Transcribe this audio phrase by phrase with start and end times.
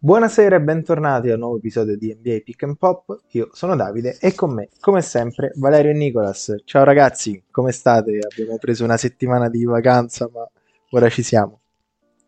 [0.00, 3.22] Buonasera e bentornati a un nuovo episodio di NBA Pick and Pop.
[3.30, 6.54] Io sono Davide e con me, come sempre, Valerio e Nicolas.
[6.64, 8.20] Ciao ragazzi, come state?
[8.30, 10.48] Abbiamo preso una settimana di vacanza, ma
[10.90, 11.62] ora ci siamo.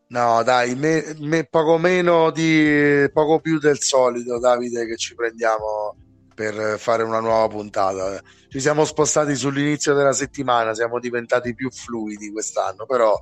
[0.08, 5.94] No, dai, me, me poco meno di poco più del solito, Davide, che ci prendiamo
[6.34, 8.20] per fare una nuova puntata.
[8.48, 13.16] Ci siamo spostati sull'inizio della settimana, siamo diventati più fluidi quest'anno, però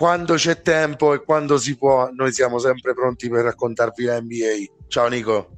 [0.00, 4.86] quando c'è tempo e quando si può, noi siamo sempre pronti per raccontarvi la NBA.
[4.88, 5.50] Ciao Nico.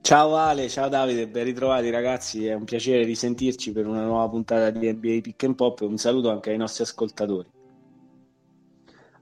[0.00, 4.70] Ciao Ale, ciao Davide, ben ritrovati ragazzi, è un piacere risentirci per una nuova puntata
[4.70, 7.50] di NBA Pick and Pop e un saluto anche ai nostri ascoltatori.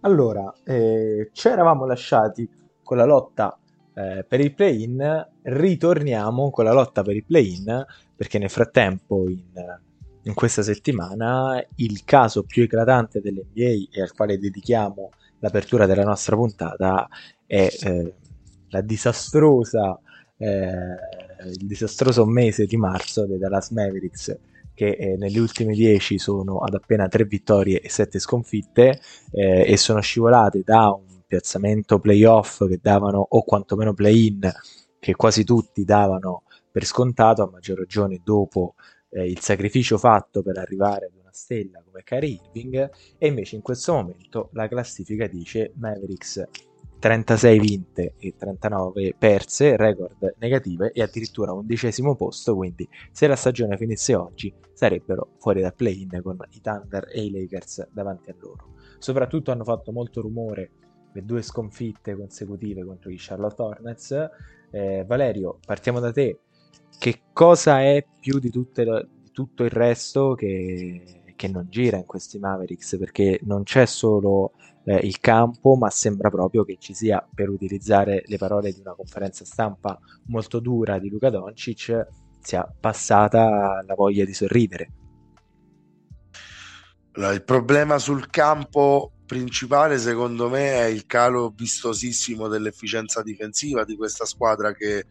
[0.03, 2.49] Allora, eh, ci eravamo lasciati
[2.85, 3.59] con la lotta
[3.95, 9.51] eh, per il play-in, ritorniamo con la lotta per il play-in perché nel frattempo in
[10.25, 16.37] in questa settimana il caso più eclatante dell'NBA e al quale dedichiamo l'apertura della nostra
[16.37, 17.09] puntata
[17.47, 18.15] è eh,
[18.69, 19.99] la disastrosa
[20.37, 24.39] eh, il disastroso mese di marzo dei Dallas Mavericks
[24.75, 29.01] che eh, negli ultimi 10 sono ad appena 3 vittorie e 7 sconfitte
[29.33, 34.51] eh, e sono scivolate da un piazzamento playoff che davano o quantomeno play-in
[34.99, 38.75] che quasi tutti davano per scontato a maggior ragione dopo
[39.11, 43.63] eh, il sacrificio fatto per arrivare ad una stella come Kyrie Irving e invece in
[43.63, 46.49] questo momento la classifica dice Mavericks
[47.01, 53.79] 36 vinte e 39 perse, record negative e addirittura undicesimo posto, quindi se la stagione
[53.79, 58.75] finisse oggi sarebbero fuori da play-in con i Thunder e i Lakers davanti a loro.
[58.99, 60.73] Soprattutto hanno fatto molto rumore
[61.13, 64.29] le due sconfitte consecutive contro i Charlotte Hornets.
[64.71, 66.41] Eh, Valerio, partiamo da te
[67.01, 72.05] che cosa è più di, le, di tutto il resto che, che, non gira in
[72.05, 72.99] questi Mavericks?
[72.99, 74.53] Perché non c'è solo
[74.85, 78.93] eh, il campo ma sembra proprio che ci sia per utilizzare le parole di una
[78.93, 82.07] conferenza stampa molto dura di Luca Doncic
[82.39, 84.91] sia passata la voglia di sorridere.
[87.15, 94.27] Il problema sul campo principale secondo me è il calo vistosissimo dell'efficienza difensiva di questa
[94.27, 95.07] squadra che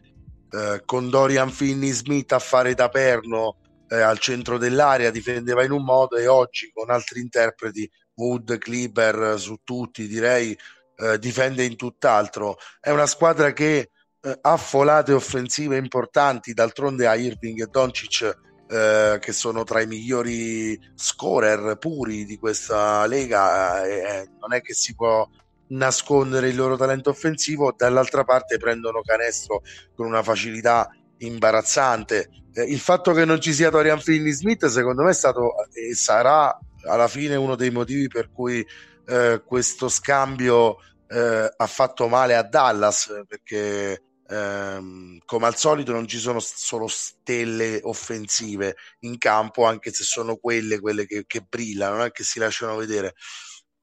[0.50, 3.56] eh, con Dorian Finney Smith a fare da perno
[3.88, 9.38] eh, al centro dell'area difendeva in un modo e oggi con altri interpreti Wood, Kleber
[9.38, 10.56] su tutti direi
[10.96, 12.58] eh, difende in tutt'altro.
[12.78, 13.90] È una squadra che
[14.20, 19.86] eh, ha folate offensive importanti d'altronde ha Irving e Doncic eh, che sono tra i
[19.86, 25.28] migliori scorer puri di questa lega eh, non è che si può
[25.70, 29.62] nascondere il loro talento offensivo, dall'altra parte prendono canestro
[29.94, 30.88] con una facilità
[31.18, 32.30] imbarazzante.
[32.52, 35.94] Eh, il fatto che non ci sia Dorian Finney Smith, secondo me, è stato e
[35.94, 38.66] sarà alla fine uno dei motivi per cui
[39.06, 40.76] eh, questo scambio
[41.08, 44.04] eh, ha fatto male a Dallas perché.
[44.30, 50.36] Ehm, come al solito non ci sono solo stelle offensive in campo anche se sono
[50.36, 53.14] quelle, quelle che, che brillano non è che si lasciano vedere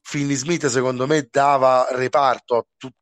[0.10, 2.96] Finney Smith secondo me dava reparto a tut-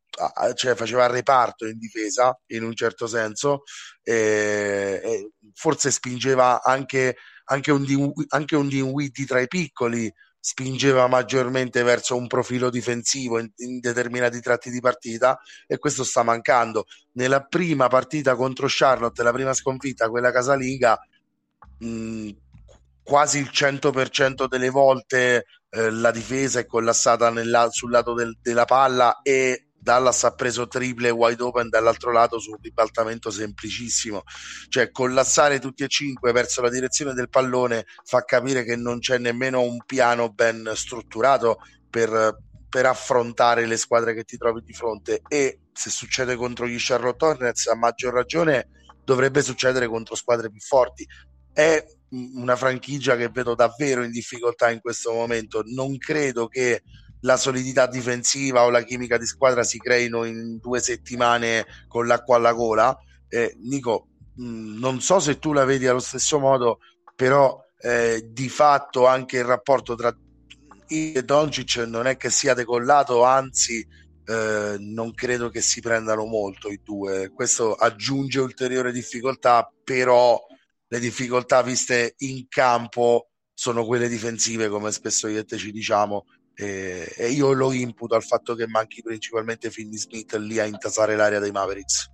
[0.55, 3.61] cioè faceva reparto in difesa in un certo senso
[4.01, 11.83] e, e forse spingeva anche, anche un, anche un Dinwiddie tra i piccoli spingeva maggiormente
[11.83, 16.85] verso un profilo difensivo in, in, determinati tratti di partita e questo sta mancando.
[17.13, 20.99] Nella prima partita contro Charlotte, la prima sconfitta, quella casalinga,
[21.79, 22.29] mh,
[23.05, 28.63] quasi il 100% delle volte eh, la difesa è collassata nella, sul lato del, della
[28.65, 34.23] palla e Dallas ha preso triple wide open dall'altro lato su un ribaltamento semplicissimo.
[34.67, 39.19] Cioè, collassare tutti e cinque verso la direzione del pallone fa capire che non c'è
[39.19, 42.35] nemmeno un piano ben strutturato per,
[42.67, 45.21] per affrontare le squadre che ti trovi di fronte.
[45.27, 48.69] E se succede contro gli Charlotte Hornets, a maggior ragione
[49.03, 51.05] dovrebbe succedere contro squadre più forti.
[51.53, 55.63] È una franchigia che vedo davvero in difficoltà in questo momento.
[55.65, 56.83] Non credo che
[57.21, 62.35] la solidità difensiva o la chimica di squadra si creino in due settimane con l'acqua
[62.37, 62.95] alla gola.
[63.27, 66.79] Eh, Nico, mh, non so se tu la vedi allo stesso modo,
[67.15, 70.15] però eh, di fatto anche il rapporto tra
[70.87, 73.85] e Doncic non è che sia decollato, anzi
[74.25, 77.31] eh, non credo che si prendano molto i due.
[77.33, 80.39] Questo aggiunge ulteriore difficoltà, però
[80.87, 86.25] le difficoltà viste in campo sono quelle difensive, come spesso io e te ci diciamo,
[86.53, 91.15] e, e, io lo imputo al fatto che manchi principalmente Finney Smith lì a intasare
[91.15, 92.11] l'area dei Mavericks.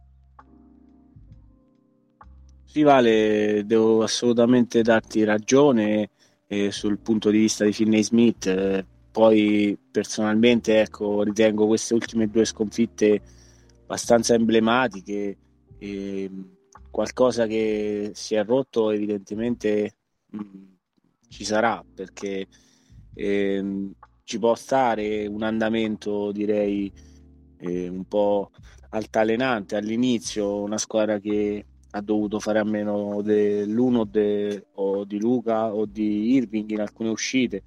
[2.66, 6.10] Sì, Vale, devo assolutamente darti ragione
[6.48, 8.48] eh, sul punto di vista di Finney Smith.
[8.48, 13.22] Eh, poi personalmente ecco, ritengo queste ultime due sconfitte
[13.84, 15.38] abbastanza emblematiche.
[15.78, 16.30] E
[16.92, 19.96] qualcosa che si è rotto evidentemente
[20.28, 20.40] mh,
[21.30, 22.48] ci sarà perché
[23.14, 23.92] eh,
[24.24, 26.92] ci può stare un andamento direi
[27.58, 28.52] eh, un po'
[28.90, 29.76] altalenante.
[29.76, 35.86] All'inizio, una squadra che ha dovuto fare a meno dell'uno de, o di Luca o
[35.86, 37.64] di Irving in alcune uscite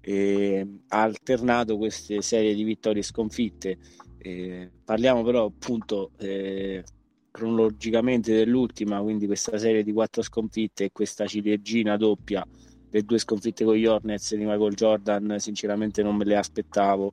[0.00, 3.78] e ha alternato queste serie di vittorie e sconfitte.
[4.18, 6.84] Eh, parliamo però appunto eh,
[7.30, 12.46] cronologicamente dell'ultima quindi questa serie di quattro sconfitte e questa ciliegina doppia
[12.92, 17.12] le due sconfitte con gli Hornets di Michael Jordan sinceramente non me le aspettavo.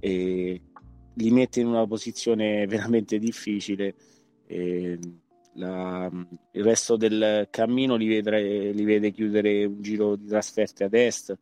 [0.00, 0.60] E
[1.14, 3.94] li mette in una posizione veramente difficile.
[5.54, 6.10] La,
[6.52, 11.34] il resto del cammino li, vedre, li vede chiudere un giro di trasferte ad est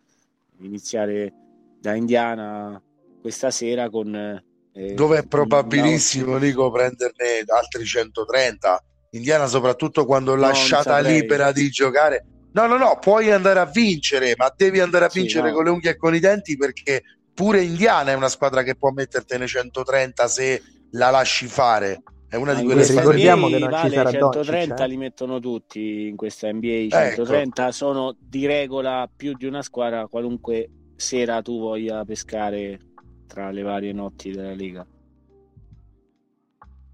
[0.58, 1.32] iniziare
[1.80, 2.80] da Indiana
[3.20, 4.42] questa sera con
[4.74, 12.24] eh, dove è probabilissimo Nico prenderne altri 130 Indiana soprattutto quando lasciata libera di giocare
[12.52, 15.56] No, no, no, puoi andare a vincere, ma devi andare a vincere sì, no.
[15.56, 17.02] con le unghie e con i denti perché
[17.32, 20.62] pure Indiana è una squadra che può mettertene 130 se
[20.92, 22.02] la lasci fare.
[22.28, 24.88] È una di quelle squadre ricordiamo che non vale, ci sarà 130 Doncic, eh?
[24.88, 26.88] li mettono tutti in questa NBA.
[26.90, 27.72] 130 ecco.
[27.72, 32.78] sono di regola più di una squadra qualunque sera tu voglia pescare
[33.30, 34.84] tra le varie notti della Lega.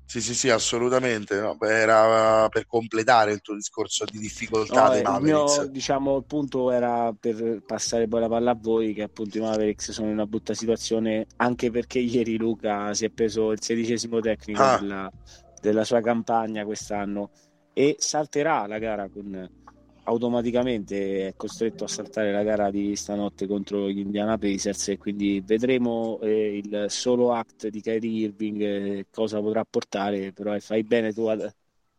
[0.04, 1.40] Sì, sì, sì, assolutamente.
[1.40, 5.54] No, era per completare il tuo discorso di difficoltà no, dei Mavericks.
[5.56, 9.38] Il mio, diciamo, il punto era per passare poi la palla a voi, che appunto
[9.38, 13.60] i Mavericks sono in una brutta situazione, anche perché ieri Luca si è preso il
[13.60, 14.78] sedicesimo tecnico ah.
[14.78, 15.12] della,
[15.60, 17.30] della sua campagna quest'anno
[17.72, 19.64] e salterà la gara con
[20.06, 25.42] automaticamente è costretto a saltare la gara di stanotte contro gli Indiana Pacers e quindi
[25.44, 30.84] vedremo eh, il solo act di Kyrie Irving eh, cosa potrà portare però eh, fai
[30.84, 31.48] bene tu ad,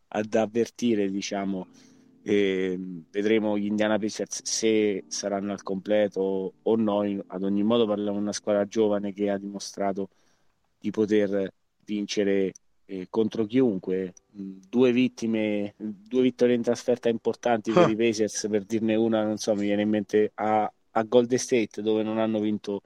[0.08, 1.66] ad avvertire diciamo.
[2.22, 2.78] Eh,
[3.10, 7.00] vedremo gli Indiana Pacers se saranno al completo o no.
[7.26, 10.10] Ad ogni modo parliamo di una squadra giovane che ha dimostrato
[10.78, 11.52] di poter
[11.84, 12.52] vincere
[12.88, 14.14] eh, contro chiunque.
[14.30, 17.90] Due vittime, due vittorie in trasferta importanti per ah.
[17.90, 21.82] i Pacers, per dirne una, non so, mi viene in mente a, a Golden State
[21.82, 22.82] dove non hanno vinto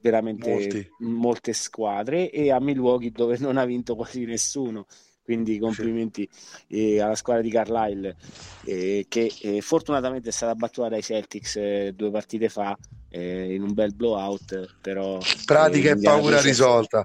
[0.00, 0.88] veramente Molti.
[1.00, 4.86] molte squadre e a Milwaukee dove non ha vinto quasi nessuno
[5.24, 6.26] quindi complimenti
[6.68, 8.16] eh, alla squadra di Carlisle
[8.64, 13.62] eh, che eh, fortunatamente è stata battuta dai Celtics eh, due partite fa eh, in
[13.62, 17.04] un bel blowout però pratica e paura risolta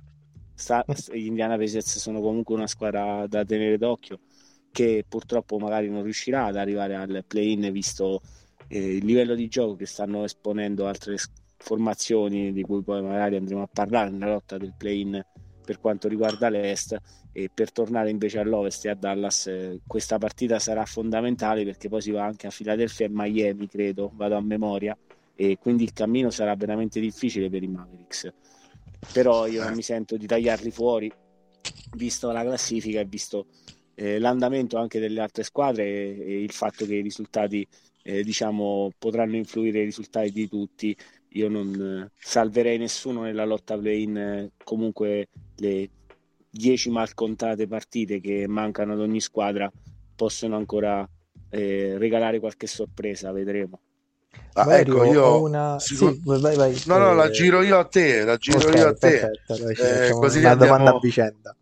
[0.54, 4.20] sta, gli Indiana Pacers sono comunque una squadra da tenere d'occhio
[4.72, 8.22] che purtroppo magari non riuscirà ad arrivare al play-in visto
[8.68, 11.16] eh, il livello di gioco che stanno esponendo altre
[11.58, 15.24] formazioni di cui poi magari andremo a parlare nella lotta del play-in
[15.64, 16.98] per quanto riguarda l'Est.
[17.32, 22.02] E per tornare invece all'Ovest e a Dallas eh, questa partita sarà fondamentale perché poi
[22.02, 24.96] si va anche a Philadelphia e Miami credo, vado a memoria
[25.36, 28.32] e quindi il cammino sarà veramente difficile per i Mavericks
[29.12, 31.12] però io non mi sento di tagliarli fuori,
[31.96, 33.48] visto la classifica e visto
[33.96, 37.68] eh, l'andamento anche delle altre squadre e, e il fatto che i risultati
[38.04, 40.96] eh, diciamo potranno influire i risultati di tutti.
[41.36, 45.90] Io non eh, salverei nessuno nella lotta play-in, eh, comunque le
[46.50, 49.72] 10 malcontate partite che mancano ad ogni squadra
[50.16, 51.08] possono ancora
[51.50, 53.80] eh, regalare qualche sorpresa, vedremo.
[54.54, 55.80] Ah, Mario, ecco, io una...
[55.80, 56.14] Sicur...
[56.14, 56.82] sì, vai, vai.
[56.86, 59.32] No, no, la giro io a te, la giro okay, io a te.
[59.46, 60.78] Perfetto, eh, così una andiamo...
[60.78, 61.56] domanda a vicenda.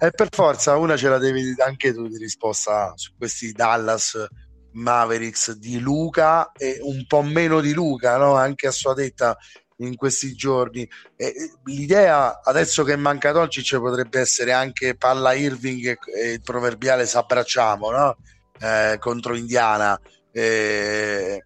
[0.00, 4.28] E eh, per forza una ce la devi anche tu di risposta su questi Dallas
[4.72, 8.34] Mavericks di Luca e un po' meno di Luca, no?
[8.34, 9.36] anche a sua detta
[9.78, 10.88] in questi giorni.
[11.16, 17.04] Eh, l'idea adesso che manca Doncic potrebbe essere anche palla Irving e, e il proverbiale
[17.04, 18.16] s'abbracciamo no?
[18.60, 20.00] eh, contro Indiana.
[20.30, 21.42] Eh,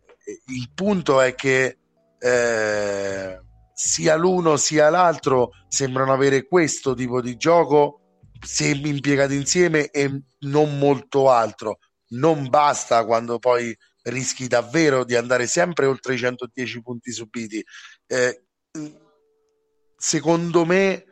[0.47, 1.79] il punto è che
[2.19, 3.41] eh,
[3.75, 8.01] sia l'uno sia l'altro sembrano avere questo tipo di gioco
[8.41, 11.79] se impiegati insieme e non molto altro.
[12.09, 17.65] Non basta quando poi rischi davvero di andare sempre oltre i 110 punti subiti.
[18.07, 18.45] Eh,
[19.97, 21.05] secondo me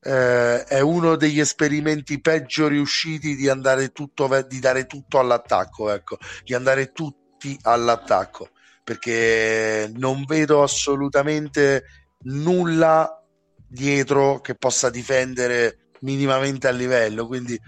[0.00, 6.18] eh, è uno degli esperimenti peggio riusciti di andare tutto di dare tutto all'attacco, ecco,
[6.44, 6.92] di andare
[7.38, 8.48] tutti all'attacco
[8.82, 11.84] perché non vedo assolutamente
[12.22, 13.22] nulla
[13.68, 17.26] dietro che possa difendere minimamente a livello.
[17.26, 17.58] Quindi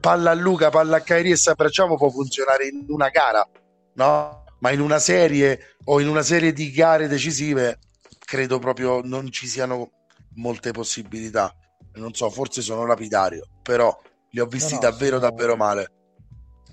[0.00, 3.46] palla a Luca, palla a Kairi e Sapracciamo può funzionare in una gara,
[3.94, 4.44] no?
[4.60, 7.78] Ma in una serie o in una serie di gare decisive
[8.18, 9.90] credo proprio non ci siano
[10.36, 11.54] molte possibilità.
[11.94, 13.96] Non so, forse sono lapidario, però
[14.30, 15.28] li ho visti no, no, davvero, sono...
[15.28, 15.92] davvero male.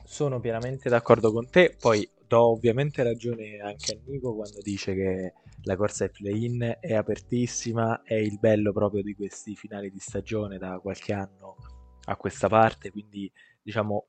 [0.05, 1.75] Sono pienamente d'accordo con te.
[1.77, 6.93] Poi do ovviamente ragione anche a Nico quando dice che la corsa ai play-in è
[6.93, 8.03] apertissima.
[8.03, 11.55] È il bello proprio di questi finali di stagione da qualche anno
[12.05, 12.91] a questa parte.
[12.91, 14.07] Quindi, diciamo,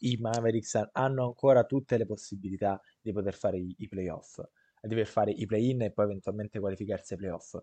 [0.00, 4.40] i Mavericks hanno ancora tutte le possibilità di poter fare i, i playoff,
[4.80, 7.56] di poter fare i play-in e poi eventualmente qualificarsi ai playoff.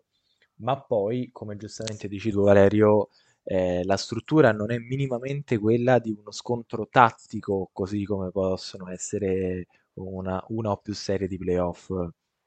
[0.58, 3.10] Ma poi, come giustamente dici tu Valerio,
[3.44, 9.68] eh, la struttura non è minimamente quella di uno scontro tattico, così come possono essere
[9.98, 11.90] una, una o più serie di playoff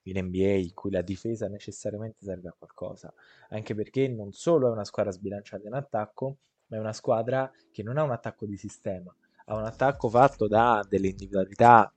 [0.04, 3.12] in NBA in cui la difesa necessariamente serve a qualcosa,
[3.50, 7.82] anche perché non solo è una squadra sbilanciata in attacco, ma è una squadra che
[7.82, 9.14] non ha un attacco di sistema,
[9.46, 11.92] ha un attacco fatto da delle individualità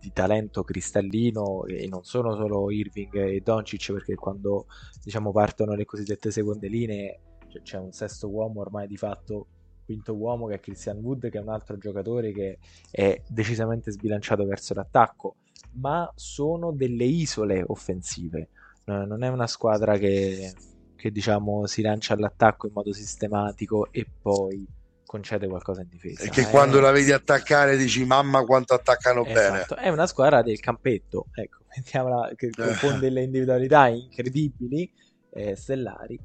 [0.00, 4.66] di talento cristallino e non sono solo Irving e Doncic perché quando
[5.04, 7.20] diciamo partono le cosiddette seconde linee
[7.62, 9.46] c'è un sesto uomo ormai di fatto
[9.84, 12.58] quinto uomo che è Christian Wood che è un altro giocatore che
[12.90, 15.36] è decisamente sbilanciato verso l'attacco
[15.74, 18.48] ma sono delle isole offensive
[18.84, 20.52] non è una squadra che,
[20.96, 24.66] che diciamo si lancia all'attacco in modo sistematico e poi
[25.04, 26.24] concede qualcosa in difesa.
[26.24, 29.74] E che eh, quando la vedi attaccare dici mamma quanto attaccano esatto.
[29.74, 29.86] bene.
[29.86, 32.78] È una squadra del campetto, ecco, mettiamola, che eh.
[32.80, 34.90] con delle individualità incredibili,
[35.34, 36.18] eh, stellari.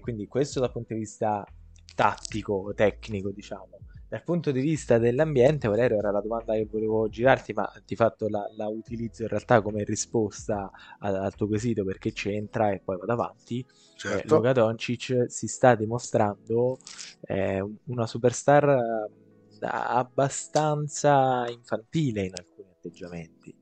[0.00, 1.46] quindi questo dal punto di vista
[1.94, 3.78] tattico, tecnico, diciamo.
[4.14, 8.28] Dal punto di vista dell'ambiente, Valerio, era la domanda che volevo girarti, ma di fatto
[8.28, 10.70] la, la utilizzo in realtà come risposta
[11.00, 13.66] al, al, tuo quesito perché c'entra e poi vado avanti.
[13.96, 14.24] Certo.
[14.24, 16.78] Eh, Luka Doncic si sta dimostrando
[17.22, 23.52] eh, una superstar eh, abbastanza infantile in alcuni atteggiamenti.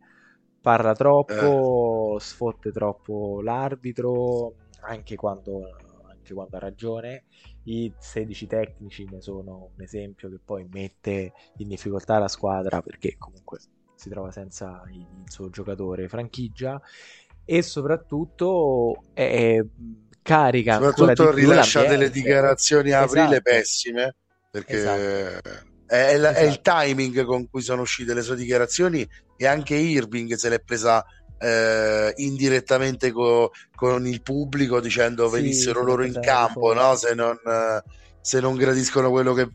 [0.61, 2.21] Parla troppo, eh.
[2.21, 5.63] sfotte troppo l'arbitro, anche quando,
[6.09, 7.25] anche quando ha ragione
[7.65, 13.17] i 16 tecnici ne sono un esempio che poi mette in difficoltà la squadra perché
[13.19, 13.59] comunque
[13.95, 16.81] si trova senza il suo giocatore franchigia
[17.45, 19.65] e soprattutto è
[20.23, 23.43] carica soprattutto rilascia delle dichiarazioni a aprile esatto.
[23.43, 24.15] pessime
[24.51, 25.01] perché esatto.
[25.87, 26.39] è, esatto.
[26.39, 30.61] è, il timing con cui sono uscite le sue dichiarazioni e anche Irving se l'è
[30.61, 31.05] presa
[31.43, 36.95] eh, indirettamente co- con il pubblico dicendo sì, venissero loro in campo no?
[36.95, 37.37] se, non,
[38.21, 39.49] se non gradiscono quello che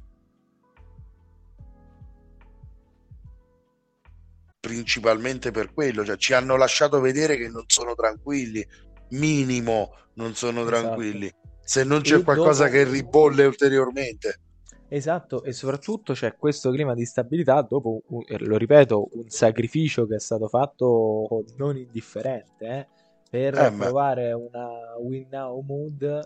[4.59, 8.65] principalmente per quello, cioè ci hanno lasciato vedere che non sono tranquilli,
[9.11, 10.75] minimo non sono esatto.
[10.75, 11.31] tranquilli,
[11.63, 12.75] se non c'è e qualcosa dopo...
[12.75, 14.41] che ribolle ulteriormente.
[14.89, 20.19] Esatto, e soprattutto c'è questo clima di stabilità dopo, lo ripeto, un sacrificio che è
[20.19, 22.87] stato fatto non indifferente eh,
[23.29, 26.23] per eh, trovare una win now mood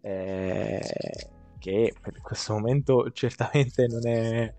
[0.00, 0.80] eh,
[1.58, 4.54] che per questo momento certamente non è,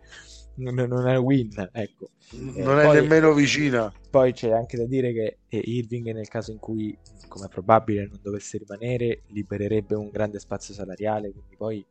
[0.55, 2.09] non è win, ecco.
[2.31, 3.93] Non è poi, nemmeno vicina.
[4.09, 6.97] Poi c'è anche da dire che Irving nel caso in cui,
[7.29, 11.85] come è probabile, non dovesse rimanere, libererebbe un grande spazio salariale, quindi poi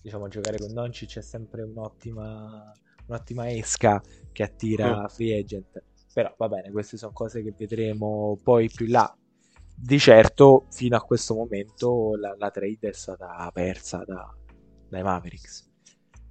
[0.00, 2.72] diciamo, giocare con Doncic è sempre un'ottima,
[3.06, 4.02] un'ottima esca
[4.32, 5.06] che attira mm.
[5.06, 5.82] free agent.
[6.12, 9.14] Però va bene, queste sono cose che vedremo poi più là.
[9.80, 14.34] Di certo, fino a questo momento, la, la trade è stata persa da,
[14.88, 15.66] dai Mavericks.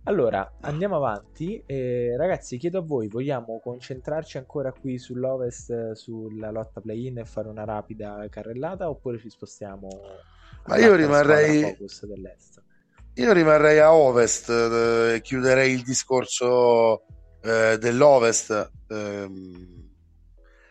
[0.03, 1.61] Allora, andiamo avanti.
[1.65, 7.49] Eh, ragazzi, chiedo a voi, vogliamo concentrarci ancora qui sull'Ovest, sulla lotta play-in e fare
[7.49, 9.87] una rapida carrellata oppure ci spostiamo?
[10.67, 11.61] Ma io rimarrei...
[11.61, 12.63] Focus dell'Est?
[13.17, 17.01] Io rimarrei a ovest eh, chiuderei il discorso
[17.41, 18.51] eh, dell'ovest.
[18.87, 19.29] Eh,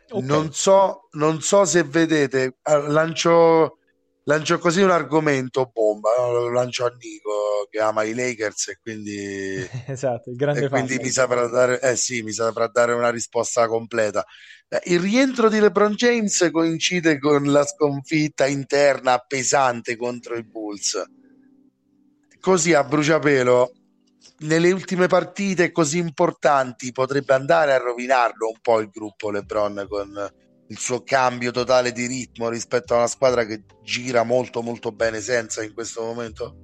[0.09, 0.23] okay.
[0.23, 3.79] non, so, non so se vedete, lancio,
[4.25, 9.69] lancio così un argomento bomba, lo lancio a Nico che ama i Lakers e quindi,
[9.89, 13.67] esatto, il grande e quindi mi, saprà dare, eh sì, mi saprà dare una risposta
[13.67, 14.25] completa.
[14.69, 21.15] Eh, il rientro di LeBron James coincide con la sconfitta interna pesante contro i Bulls
[22.47, 23.73] così a bruciapelo
[24.43, 30.31] nelle ultime partite così importanti potrebbe andare a rovinarlo un po' il gruppo LeBron con
[30.69, 35.19] il suo cambio totale di ritmo rispetto a una squadra che gira molto molto bene
[35.21, 36.57] senza in questo momento?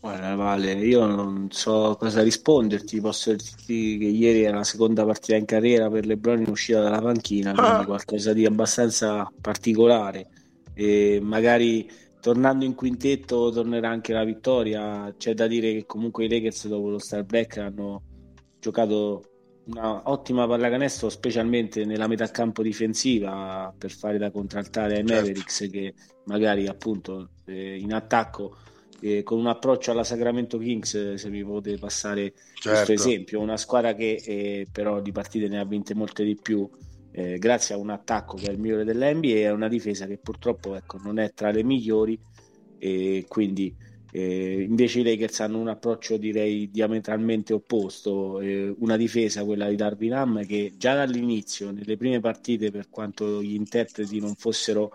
[0.00, 5.36] Guarda Vale, io non so cosa risponderti, posso dirti che ieri è la seconda partita
[5.36, 7.84] in carriera per LeBron in uscita dalla panchina, quindi ah.
[7.84, 10.26] qualcosa di abbastanza particolare
[10.74, 11.88] e magari
[12.24, 15.14] tornando in quintetto tornerà anche la vittoria.
[15.14, 18.02] C'è da dire che comunque i Lakers dopo lo Star Black hanno
[18.58, 19.24] giocato
[19.66, 25.12] una ottima pallacanestro, specialmente nella metà campo difensiva, per fare da contraltare ai certo.
[25.12, 25.92] Mavericks che
[26.24, 28.56] magari appunto eh, in attacco
[29.00, 32.70] eh, con un approccio alla Sacramento Kings, se mi potete passare certo.
[32.70, 36.66] questo esempio, una squadra che eh, però di partite ne ha vinte molte di più.
[37.16, 40.18] Eh, grazie a un attacco che è il migliore dell'NBA e a una difesa che
[40.18, 42.18] purtroppo ecco, non è tra le migliori
[42.76, 43.72] e quindi
[44.10, 49.76] eh, invece i Lakers hanno un approccio direi diametralmente opposto, eh, una difesa, quella di
[49.76, 54.92] Darwin Ham, che già dall'inizio, nelle prime partite, per quanto gli interpreti non fossero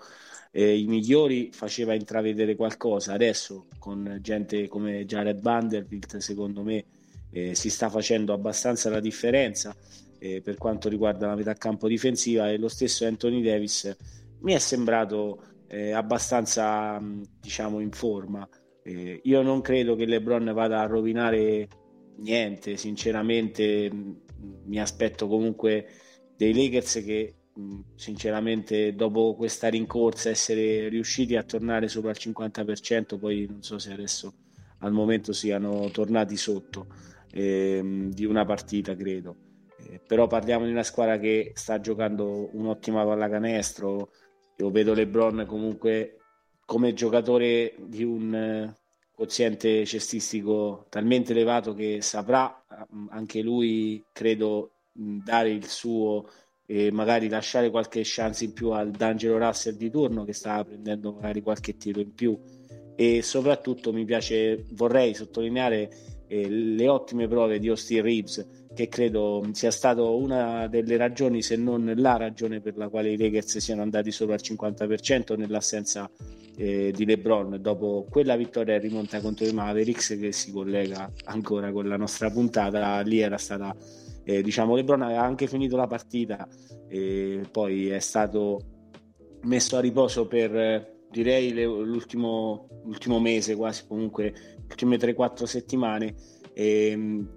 [0.51, 3.13] eh, i migliori, faceva intravedere qualcosa.
[3.13, 6.83] Adesso con gente come Jared Vanderbilt, secondo me,
[7.31, 9.73] eh, si sta facendo abbastanza la differenza
[10.19, 13.95] eh, per quanto riguarda la metà campo difensiva e lo stesso Anthony Davis
[14.41, 17.01] mi è sembrato eh, abbastanza
[17.41, 18.47] diciamo in forma
[18.83, 21.67] eh, io non credo che LeBron vada a rovinare
[22.17, 23.91] niente, sinceramente
[24.65, 25.87] mi aspetto comunque
[26.35, 27.33] dei Lakers che
[27.95, 33.91] sinceramente dopo questa rincorsa essere riusciti a tornare sopra il 50%, poi non so se
[33.91, 34.33] adesso
[34.79, 36.87] al momento siano tornati sotto
[37.31, 39.35] ehm, di una partita, credo.
[40.05, 44.11] Però parliamo di una squadra che sta giocando un'ottima pallacanestro.
[44.57, 46.17] Io vedo LeBron comunque
[46.65, 48.75] come giocatore di un eh,
[49.11, 56.29] quoziente cestistico talmente elevato che saprà mm, anche lui, credo, mm, dare il suo
[56.65, 61.13] e magari lasciare qualche chance in più al D'Angelo Russell di turno che sta prendendo
[61.13, 62.39] magari qualche tiro in più
[62.95, 65.89] e soprattutto mi piace, vorrei sottolineare
[66.27, 68.45] eh, le ottime prove di Austin Reeves
[68.79, 73.17] che credo sia stato una delle ragioni, se non la ragione per la quale i
[73.17, 76.09] Lakers siano andati sopra il 50% nell'assenza
[76.55, 81.73] eh, di LeBron dopo quella vittoria in rimonta contro i Mavericks che si collega ancora
[81.73, 83.01] con la nostra puntata.
[83.01, 83.75] Lì era stata,
[84.23, 86.47] eh, diciamo, LeBron aveva anche finito la partita
[86.87, 88.61] e poi è stato
[89.41, 96.15] messo a riposo per direi l'ultimo, l'ultimo mese, quasi comunque le ultime 3-4 settimane.
[96.53, 97.27] E,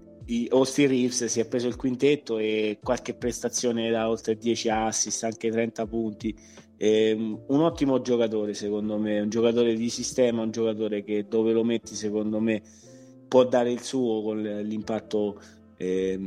[0.50, 5.50] Austin Reeves si è preso il quintetto e qualche prestazione da oltre 10 assist, anche
[5.50, 6.34] 30 punti.
[6.76, 11.64] Eh, un ottimo giocatore, secondo me, un giocatore di sistema, un giocatore che dove lo
[11.64, 12.62] metti, secondo me,
[13.28, 15.40] può dare il suo con l'impatto
[15.76, 16.18] eh,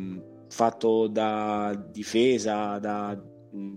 [0.49, 3.21] fatto da difesa, da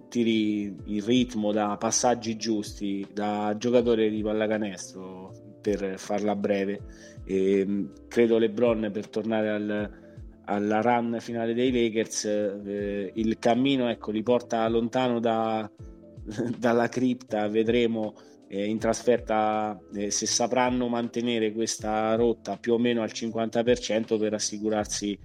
[0.09, 6.81] tiri in ritmo, da passaggi giusti, da giocatore di pallacanestro per farla breve.
[7.25, 9.91] E, credo LeBron per tornare al,
[10.49, 15.71] alla run finale dei Lakers, eh, il cammino ecco, li porta lontano da,
[16.57, 18.15] dalla cripta, vedremo
[18.49, 24.35] eh, in trasferta eh, se sapranno mantenere questa rotta più o meno al 50% per
[24.35, 25.19] assicurarsi,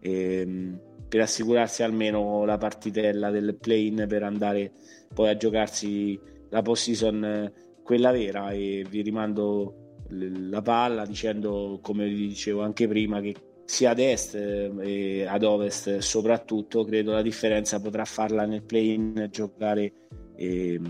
[0.00, 4.72] ehm, per assicurarsi almeno la partitella del play-in per andare
[5.12, 8.50] poi a giocarsi la post-season eh, quella vera.
[8.52, 13.34] E vi rimando la palla dicendo come vi dicevo anche prima che
[13.70, 19.28] sia ad est eh, e ad ovest soprattutto credo la differenza potrà farla nel play-in
[19.30, 19.92] giocare
[20.34, 20.80] eh,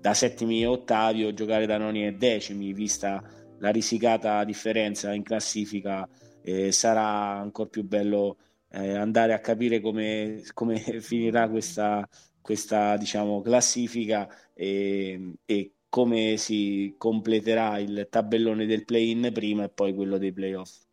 [0.00, 3.20] da settimi e ottavi o giocare da noni e decimi vista
[3.58, 6.08] la risicata differenza in classifica
[6.42, 8.36] eh, sarà ancora più bello
[8.70, 12.08] eh, andare a capire come, come finirà questa,
[12.40, 19.92] questa diciamo, classifica e, e come si completerà il tabellone del play-in prima e poi
[19.92, 20.88] quello dei playoff.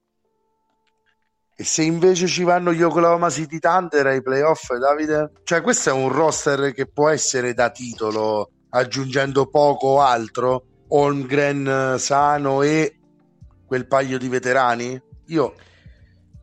[1.60, 5.32] E se invece ci vanno gli Oklahoma City Thunder ai playoff, Davide?
[5.44, 11.96] Cioè, questo è un roster che può essere da titolo, aggiungendo poco o altro, Holmgren
[11.98, 13.00] sano e
[13.66, 15.02] quel paio di veterani?
[15.30, 15.56] Io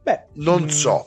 [0.02, 1.06] Beh, non mm, so.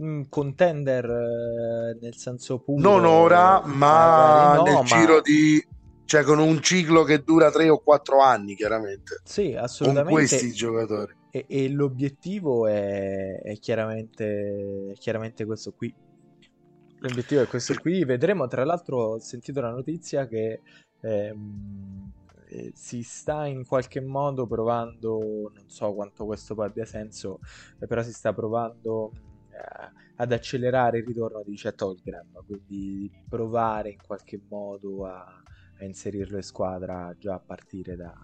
[0.00, 2.80] Mm, contender eh, nel senso puro.
[2.80, 4.82] Non ora, ma no, nel ma...
[4.82, 5.64] giro di
[6.04, 9.20] cioè con un ciclo che dura 3 o 4 anni, chiaramente.
[9.24, 10.10] Sì, assolutamente.
[10.10, 11.14] Con questi giocatori.
[11.30, 15.94] E, e l'obiettivo è, è, chiaramente, è chiaramente questo qui.
[17.00, 18.04] L'obiettivo è questo qui.
[18.04, 20.60] Vedremo, tra l'altro, ho sentito la notizia che
[21.00, 22.12] ehm,
[22.48, 27.40] eh, si sta in qualche modo provando, non so quanto questo abbia senso,
[27.78, 29.12] eh, però si sta provando
[29.50, 35.24] eh, ad accelerare il ritorno di Chet Holgram, quindi provare in qualche modo a,
[35.78, 38.14] a inserirlo in squadra già a partire da,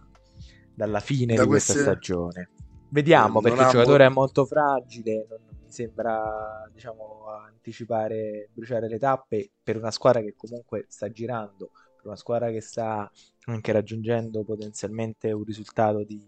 [0.75, 1.73] dalla fine da di queste...
[1.75, 2.49] questa stagione.
[2.95, 9.01] Vediamo, perché il giocatore mo- è molto fragile, non mi sembra, diciamo, anticipare, bruciare le
[9.01, 13.11] tappe per una squadra che comunque sta girando, per una squadra che sta
[13.47, 16.25] anche raggiungendo potenzialmente un risultato di,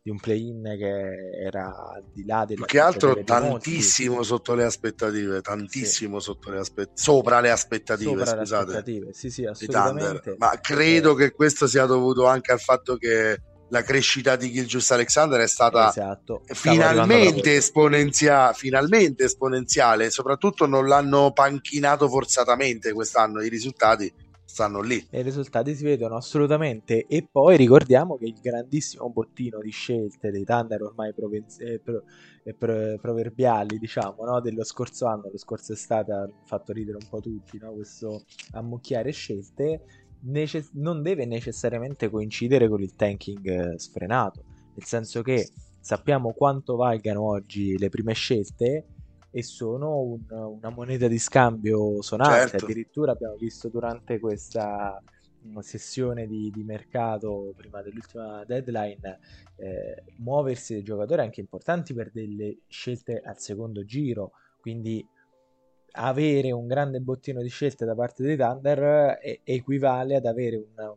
[0.00, 5.40] di un play-in che era al di là del che altro tantissimo sotto le aspettative
[5.42, 6.24] tantissimo sì.
[6.24, 9.12] sotto le aspettative sopra le aspettative sopra scusate le aspettative.
[9.12, 14.36] sì sì assolutamente ma credo che questo sia dovuto anche al fatto che la crescita
[14.36, 16.42] di Gilgius Alexander è stata esatto.
[16.46, 24.12] finalmente, esponenzia- finalmente esponenziale soprattutto non l'hanno panchinato forzatamente quest'anno i risultati
[24.56, 25.06] stanno lì.
[25.10, 27.06] E i risultati si vedono assolutamente.
[27.06, 32.04] E poi ricordiamo che il grandissimo bottino di scelte dei Thunder ormai provenz- eh, pro-
[32.42, 34.40] eh, pro- proverbiali, diciamo, no?
[34.40, 37.72] dello scorso anno, lo scorso estate ha fatto ridere un po' tutti, no?
[37.72, 44.42] questo ammucchiare scelte, nece- non deve necessariamente coincidere con il tanking eh, sfrenato,
[44.74, 45.48] nel senso che
[45.80, 48.86] sappiamo quanto valgano oggi le prime scelte
[49.30, 52.48] e sono un, una moneta di scambio sonante.
[52.50, 52.64] Certo.
[52.64, 55.00] Addirittura abbiamo visto durante questa
[55.60, 59.18] sessione di, di mercato prima dell'ultima deadline
[59.56, 64.32] eh, muoversi dei giocatori anche importanti per delle scelte al secondo giro.
[64.60, 65.06] Quindi
[65.96, 70.94] avere un grande bottino di scelte da parte dei Thunder eh, equivale ad avere una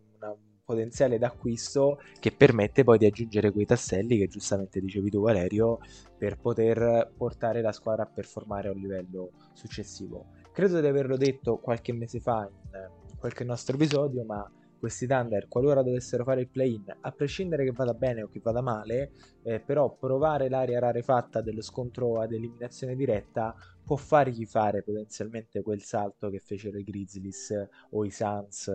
[0.69, 5.79] potenziale d'acquisto che permette poi di aggiungere quei tasselli che giustamente dicevi tu Valerio
[6.15, 10.27] per poter portare la squadra a performare a un livello successivo.
[10.53, 15.81] Credo di averlo detto qualche mese fa in qualche nostro episodio, ma questi Thunder, qualora
[15.81, 19.12] dovessero fare il play-in, a prescindere che vada bene o che vada male,
[19.43, 23.55] eh, però provare l'area rarefatta dello scontro ad eliminazione diretta
[23.89, 28.71] può fargli fare potenzialmente quel salto che fecero i Grizzlies o i Suns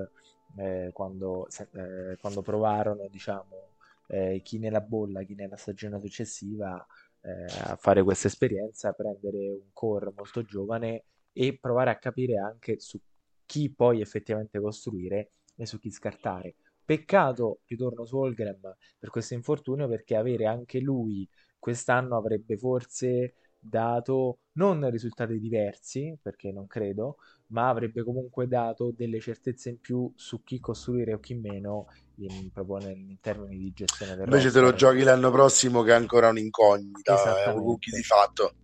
[0.56, 3.76] eh, quando, eh, quando, provarono, diciamo,
[4.08, 6.84] eh, chi nella bolla, chi nella stagione successiva
[7.20, 12.80] eh, a fare questa esperienza, prendere un core molto giovane e provare a capire anche
[12.80, 12.98] su
[13.46, 16.56] chi poi effettivamente costruire e su chi scartare.
[16.84, 21.24] Peccato, ritorno su Holgram per questo infortunio, perché avere anche lui
[21.56, 27.16] quest'anno avrebbe forse dato non risultati diversi, perché non credo,
[27.48, 31.86] ma avrebbe comunque dato delle certezze in più su chi costruire o chi meno
[32.16, 34.62] in, proprio in termini di gestione del Invece roster.
[34.62, 38.54] te lo giochi l'anno prossimo che è ancora un'incognita, è un rookie di fatto.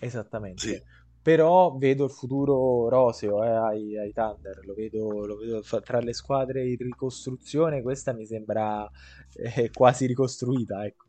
[0.00, 0.60] Esattamente.
[0.60, 0.82] Sì.
[1.22, 6.12] Però vedo il futuro roseo eh, ai, ai, Thunder, lo vedo, lo vedo, tra le
[6.12, 8.90] squadre in ricostruzione, questa mi sembra
[9.34, 10.84] eh, quasi ricostruita.
[10.84, 11.06] Ecco.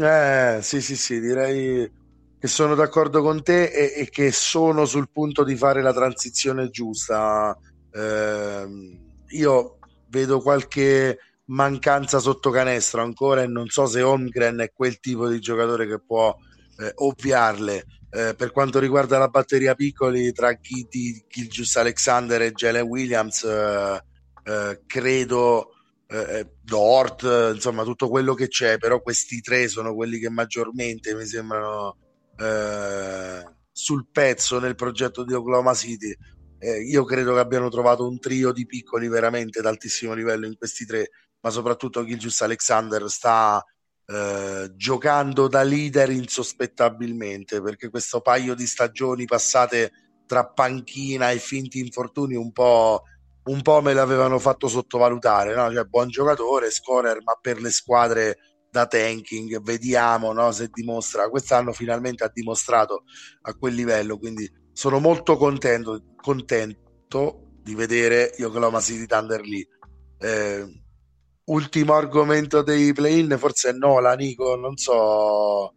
[0.00, 1.90] Eh, sì, sì, sì, direi
[2.38, 6.70] che sono d'accordo con te e, e, che sono sul punto di fare la transizione
[6.70, 7.56] giusta.
[7.90, 8.66] Eh,
[9.30, 15.28] io vedo qualche mancanza sotto canestro ancora e non so se Holmgren è quel tipo
[15.28, 16.34] di giocatore che può
[16.78, 17.84] eh, ovviarle.
[18.10, 24.02] Eh, per quanto riguarda la batteria piccoli tra Kitty, Gilgius Alexander e Jalen Williams, eh,
[24.44, 25.72] eh, credo
[26.06, 31.26] eh, Dort, insomma tutto quello che c'è, però questi tre sono quelli che maggiormente mi
[31.26, 31.96] sembrano
[32.38, 36.14] eh, sul pezzo nel progetto di Oklahoma City.
[36.58, 40.84] Eh, io credo che abbiano trovato un trio di piccoli veramente d'altissimo livello in questi
[40.84, 43.62] tre, ma soprattutto Gilgius Alexander sta
[44.06, 49.92] eh, giocando da leader insospettabilmente perché questo paio di stagioni passate
[50.26, 53.02] tra panchina e finti infortuni un po',
[53.44, 55.54] un po me l'avevano fatto sottovalutare.
[55.54, 55.72] No?
[55.72, 58.38] Cioè, buon giocatore, scorer, ma per le squadre
[58.70, 61.28] da tanking, vediamo no, se dimostra.
[61.28, 63.04] Quest'anno finalmente ha dimostrato
[63.42, 69.66] a quel livello, quindi sono molto contento, contento di vedere Oklahoma City Thunder lì.
[70.18, 70.82] Eh,
[71.46, 75.74] ultimo argomento dei play-in, forse no, la Nico, non so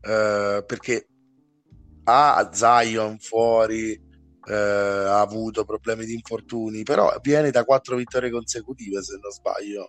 [0.00, 1.06] eh, perché
[2.04, 9.02] ha Zion fuori, eh, ha avuto problemi di infortuni, però viene da quattro vittorie consecutive
[9.02, 9.86] se non sbaglio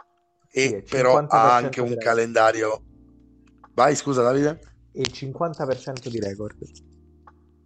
[0.51, 2.81] e sì, però ha anche un calendario.
[3.73, 4.59] Vai, scusa Davide.
[4.91, 6.55] E il 50% di record.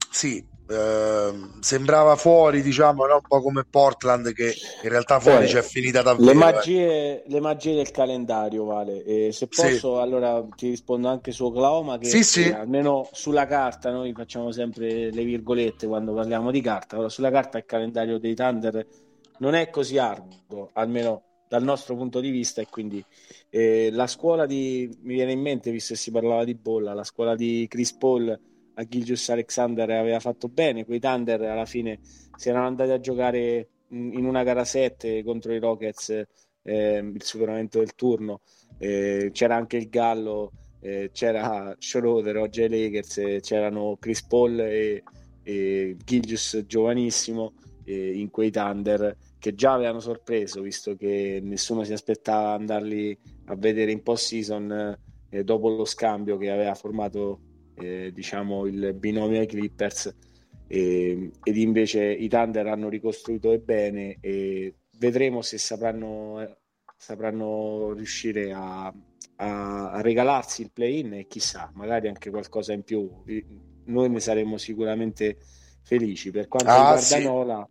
[0.09, 3.15] Sì, eh, sembrava fuori, diciamo, no?
[3.15, 6.25] un po' come Portland, che in realtà fuori eh, c'è finita davvero.
[6.25, 6.35] Le eh.
[6.35, 7.23] magie, eh.
[7.25, 9.03] le magie del calendario, Vale.
[9.03, 10.01] E se posso, sì.
[10.01, 12.49] allora ti rispondo anche su Oklahoma, che, sì, sì.
[12.49, 16.95] almeno sulla carta noi facciamo sempre le virgolette quando parliamo di carta.
[16.95, 18.85] Allora, sulla carta il calendario dei Thunder
[19.39, 23.05] non è così arduo, almeno dal nostro punto di vista e quindi
[23.51, 27.03] eh, la scuola di mi viene in mente visto che si parlava di bolla la
[27.03, 28.39] scuola di Chris Paul
[28.73, 31.99] a Gilgius Alexander aveva fatto bene quei Thunder alla fine
[32.35, 36.23] si erano andati a giocare in una gara 7 contro i Rockets
[36.63, 38.41] eh, il superamento del turno
[38.79, 44.59] eh, c'era anche il Gallo eh, c'era Schroeder oggi ai Lakers eh, c'erano Chris Paul
[44.59, 45.03] e,
[45.43, 51.91] e Gilgius giovanissimo eh, in quei Thunder che già avevano sorpreso visto che nessuno si
[51.91, 54.97] aspettava andarli a vedere in post season
[55.29, 57.41] eh, dopo lo scambio che aveva formato
[57.75, 60.15] eh, diciamo il binomio ai Clippers
[60.65, 66.57] e, ed invece i Thunder hanno ricostruito bene e vedremo se sapranno,
[66.95, 73.09] sapranno riuscire a, a, a regalarsi il play-in e chissà, magari anche qualcosa in più.
[73.85, 75.37] Noi ne saremmo sicuramente
[75.81, 76.31] felici.
[76.31, 77.23] Per quanto ah, riguarda sì.
[77.23, 77.69] Nola,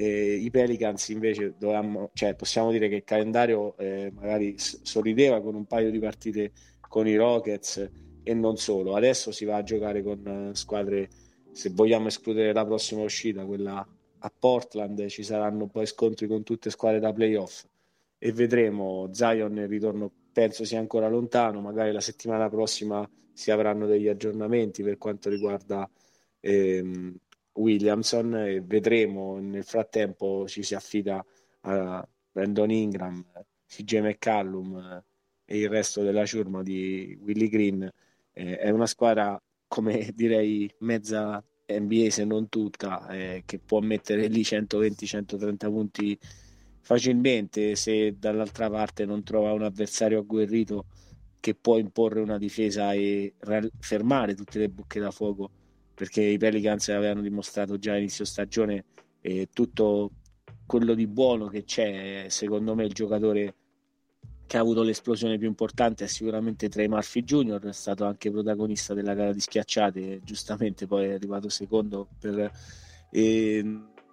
[0.00, 5.54] eh, i Pelicans invece dovevamo, cioè, possiamo dire che il calendario eh, magari sorrideva con
[5.54, 7.90] un paio di partite con i Rockets
[8.22, 8.94] e non solo.
[8.94, 11.10] Adesso si va a giocare con uh, squadre,
[11.52, 13.86] se vogliamo escludere la prossima uscita, quella
[14.22, 17.64] a Portland, ci saranno poi scontri con tutte squadre da playoff
[18.16, 23.86] e vedremo Zion nel ritorno penso sia ancora lontano, magari la settimana prossima si avranno
[23.86, 25.88] degli aggiornamenti per quanto riguarda
[26.40, 27.16] ehm,
[27.54, 31.24] Williamson e vedremo nel frattempo ci si affida
[31.62, 33.24] a Brandon Ingram,
[33.66, 35.02] CJ McCallum
[35.44, 37.90] e il resto della ciurma di Willy Green.
[38.32, 44.26] Eh, è una squadra come direi mezza NBA se non tutta eh, che può mettere
[44.26, 46.18] lì 120-130 punti
[46.80, 50.86] facilmente se dall'altra parte non trova un avversario agguerrito
[51.38, 53.34] che può imporre una difesa e
[53.78, 55.50] fermare tutte le bocche da fuoco
[56.00, 58.84] perché i Pelicans avevano dimostrato già all'inizio stagione
[59.20, 60.12] e tutto
[60.64, 63.54] quello di buono che c'è secondo me il giocatore
[64.46, 68.94] che ha avuto l'esplosione più importante è sicuramente Trey Murphy Jr., è stato anche protagonista
[68.94, 72.50] della gara di schiacciate, giustamente poi è arrivato secondo per
[73.10, 73.64] eh,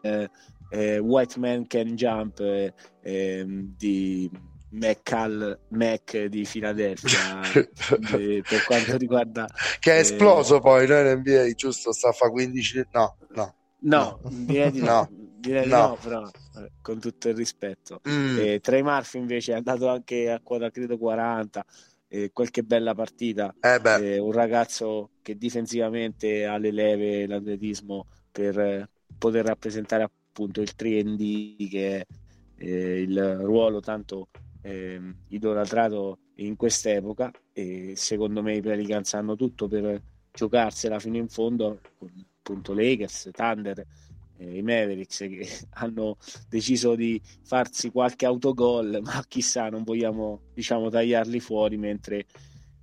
[0.01, 0.29] eh,
[0.69, 4.29] eh, White Man Can Jump eh, ehm, di
[4.69, 7.39] McCall, Mac di Filadelfia
[7.87, 9.47] per quanto riguarda
[9.79, 14.19] che è esploso poi no, in NBA giusto sta a fare 15 no no no,
[14.21, 14.29] no.
[14.29, 15.77] direi di no, direi no.
[15.77, 16.29] no però
[16.81, 18.01] con tutto il rispetto.
[18.07, 18.37] Mm.
[18.39, 21.65] Eh, Trey Murphy invece è andato anche a quota credo 40,
[22.07, 23.53] eh, qualche bella partita.
[23.59, 30.61] Eh eh, un ragazzo che difensivamente ha le leve, l'atletismo per eh, poter rappresentare appunto
[30.61, 32.05] il 3D che è
[32.59, 34.29] eh, il ruolo tanto
[34.67, 40.01] ehm, idolatrato in quest'epoca e secondo me i Pelicans hanno tutto per
[40.31, 43.85] giocarsela fino in fondo con appunto Lakers, Thunder
[44.37, 45.47] eh, i Mavericks che
[45.81, 52.25] hanno deciso di farsi qualche autogol, ma chissà, non vogliamo diciamo tagliarli fuori, mentre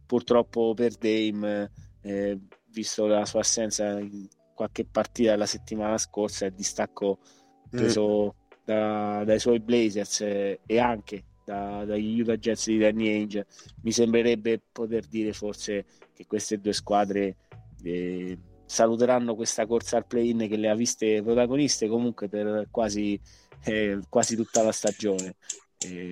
[0.04, 1.70] purtroppo per Dame,
[2.02, 2.38] eh,
[2.70, 7.70] visto la sua assenza in qualche partita la settimana scorsa, il distacco mm.
[7.70, 8.50] preso mm.
[8.64, 13.46] da, dai suoi Blazers eh, e anche da, dagli Utah Jets di Danny Ainge,
[13.82, 17.36] mi sembrerebbe poter dire forse che queste due squadre
[17.82, 23.20] eh, saluteranno questa corsa al play-in che le ha viste protagoniste comunque per quasi,
[23.64, 25.36] eh, quasi tutta la stagione.
[25.78, 26.10] Eh,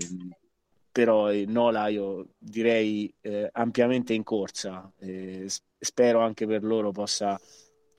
[0.92, 4.92] però eh, Nola io direi eh, ampiamente in corsa.
[4.98, 5.46] Eh,
[5.78, 7.40] spero anche per loro possa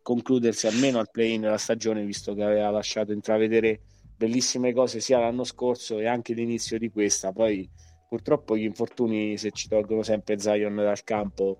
[0.03, 3.81] concludersi almeno al play-in della stagione, visto che aveva lasciato intravedere
[4.23, 7.33] bellissime cose sia l'anno scorso e anche l'inizio di questa.
[7.33, 7.69] Poi
[8.07, 11.59] purtroppo gli infortuni, se ci tolgono sempre Zion dal campo,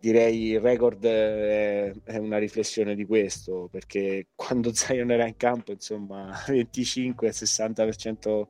[0.00, 5.72] direi il record è, è, una riflessione di questo perché quando Zion era in campo
[5.72, 8.46] insomma 25-60%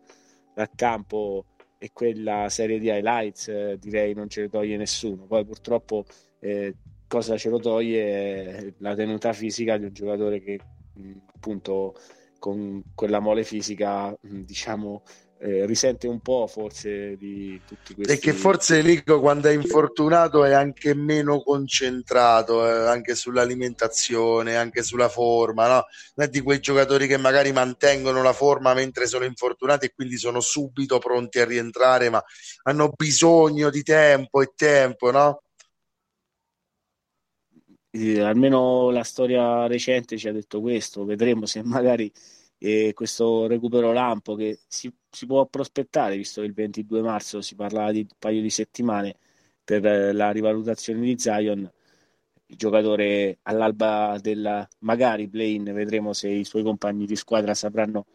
[0.55, 1.47] dal campo
[1.79, 6.05] e quella serie di highlights eh, direi non ce le toglie nessuno poi purtroppo
[6.41, 6.75] eh,
[7.07, 10.59] cosa ce lo toglie la tenuta fisica di un giocatore che
[11.35, 11.95] appunto
[12.43, 15.05] con quella mole fisica diciamo
[15.39, 18.13] eh, risente un po' forse di tutti questi...
[18.13, 24.83] E che forse Lico quando è infortunato è anche meno concentrato eh, anche sull'alimentazione, anche
[24.83, 25.85] sulla forma, no?
[26.15, 30.17] Non è di quei giocatori che magari mantengono la forma mentre sono infortunati e quindi
[30.17, 32.23] sono subito pronti a rientrare, ma
[32.65, 35.43] hanno bisogno di tempo e tempo, no?
[37.95, 42.11] Eh, almeno la storia recente ci ha detto questo, vedremo se magari
[42.57, 47.55] e questo recupero lampo che si, si, può prospettare, visto che il 22 marzo si
[47.55, 49.17] parlava di un paio di settimane
[49.65, 51.71] per eh, la rivalutazione di Zion,
[52.47, 58.07] il giocatore all'alba della magari play-in, vedremo se i suoi compagni di squadra sapranno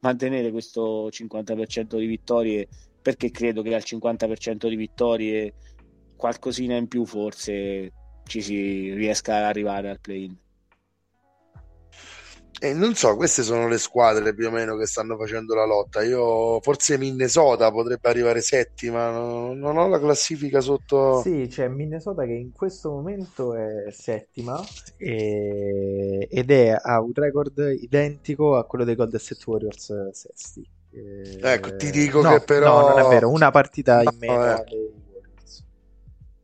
[0.00, 2.68] mantenere questo 50% di vittorie,
[3.02, 5.54] perché credo che al 50% di vittorie
[6.16, 7.92] qualcosina in più forse
[8.26, 10.36] ci si riesca ad arrivare al play-in.
[12.58, 16.02] E non so, queste sono le squadre più o meno che stanno facendo la lotta.
[16.02, 21.20] Io forse Minnesota potrebbe arrivare settima, non, non ho la classifica sotto.
[21.20, 24.58] Sì, c'è Minnesota che in questo momento è settima
[24.96, 26.26] e...
[26.30, 30.66] ed è a un record identico a quello dei Golden State Warriors sesti.
[31.42, 32.80] Ecco, ti dico no, che però.
[32.80, 34.34] No, non è vero, una partita in meno.
[34.34, 34.92] No, eh.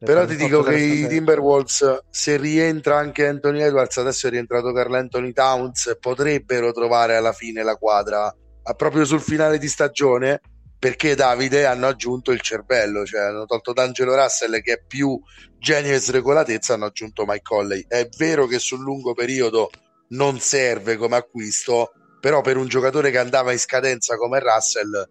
[0.05, 4.95] Però ti dico che i Timberwolves, se rientra anche Anthony Edwards, adesso è rientrato Carl
[4.95, 8.35] Anthony Towns, potrebbero trovare alla fine la quadra
[8.77, 10.41] proprio sul finale di stagione
[10.79, 15.21] perché Davide hanno aggiunto il cervello, cioè hanno tolto D'Angelo Russell che è più
[15.57, 17.85] genio e sregolatezza, hanno aggiunto Mike Colley.
[17.87, 19.71] È vero che sul lungo periodo
[20.09, 25.09] non serve come acquisto, però per un giocatore che andava in scadenza come Russell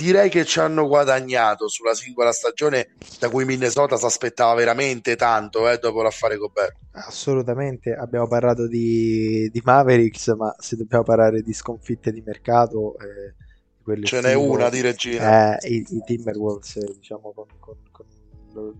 [0.00, 5.68] direi che ci hanno guadagnato sulla singola stagione da cui Minnesota si aspettava veramente tanto
[5.68, 6.76] eh, dopo l'affare Gobert.
[6.92, 14.04] Assolutamente, abbiamo parlato di, di, Mavericks, ma se dobbiamo parlare di sconfitte di mercato, eh,
[14.04, 15.58] ce n'è una di regina.
[15.58, 18.06] Eh, i, i, Timberwolves, diciamo, con, con, con
[18.54, 18.74] lo,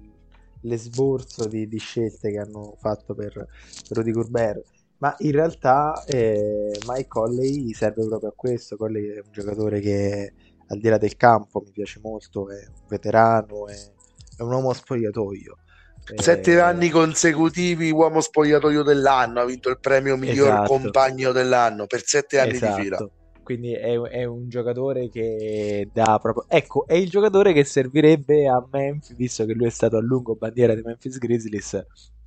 [0.62, 4.64] l'esborso di, di, scelte che hanno fatto per, per Rudy Gobert.
[4.98, 8.76] Ma in realtà eh, Mike Colley serve proprio a questo.
[8.76, 10.32] Colley è un giocatore che
[10.70, 13.74] al di là del campo mi piace molto, è un veterano, è,
[14.36, 15.56] è un uomo spogliatoio.
[16.14, 20.72] Sette eh, anni consecutivi uomo spogliatoio dell'anno, ha vinto il premio miglior esatto.
[20.72, 22.76] compagno dell'anno per sette anni esatto.
[22.76, 23.10] di fila.
[23.42, 26.44] Quindi è, è, un giocatore che dà proprio...
[26.48, 30.36] Ecco, è il giocatore che servirebbe a Memphis, visto che lui è stato a lungo
[30.36, 31.84] bandiera di Memphis Grizzlies.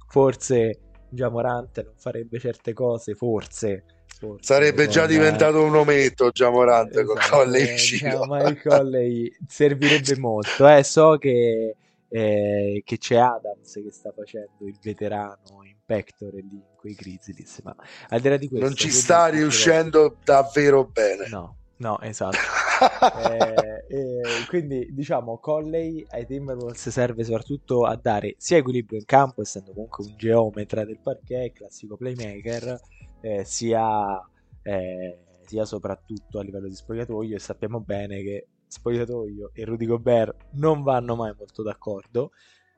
[0.09, 0.79] Forse
[1.09, 7.07] Giamorante non farebbe certe cose, forse Forse, Sarebbe già diventato un ometto già Morante esatto,
[7.07, 10.65] con Colley eh, diciamo, ma il Colley servirebbe molto.
[10.65, 11.75] Eh, so che,
[12.07, 17.59] eh, che, c'è Adams che sta facendo il veterano in Pectore lì in quei Grizzlies
[17.63, 17.75] ma
[18.09, 21.27] al di là di questo non ci sta riuscendo davvero bene.
[21.27, 22.37] No No, esatto.
[23.29, 29.41] eh, eh, quindi diciamo Colley ai Timberwolves serve soprattutto a dare sia equilibrio in campo,
[29.41, 32.79] essendo comunque un geometra del parquet, classico playmaker,
[33.23, 34.21] eh, sia,
[34.61, 40.47] eh, sia soprattutto a livello di spogliatoio e sappiamo bene che spogliatoio e Rudy Gobert
[40.51, 42.31] non vanno mai molto d'accordo,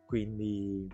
[0.05, 0.87] quindi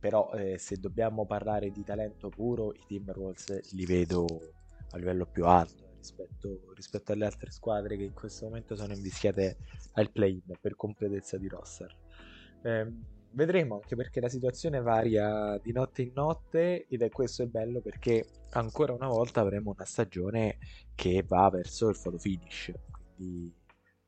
[0.00, 4.26] però eh, se dobbiamo parlare di talento puro i Timberwolves li vedo
[4.90, 9.58] a livello più alto rispetto, rispetto alle altre squadre che in questo momento sono invischiate
[9.92, 11.94] al play-in per completezza di roster.
[12.62, 12.92] Eh,
[13.32, 17.80] vedremo anche perché la situazione varia di notte in notte ed è questo il bello
[17.80, 20.58] perché ancora una volta avremo una stagione
[20.94, 22.72] che va verso il photo finish.
[23.14, 23.52] Quindi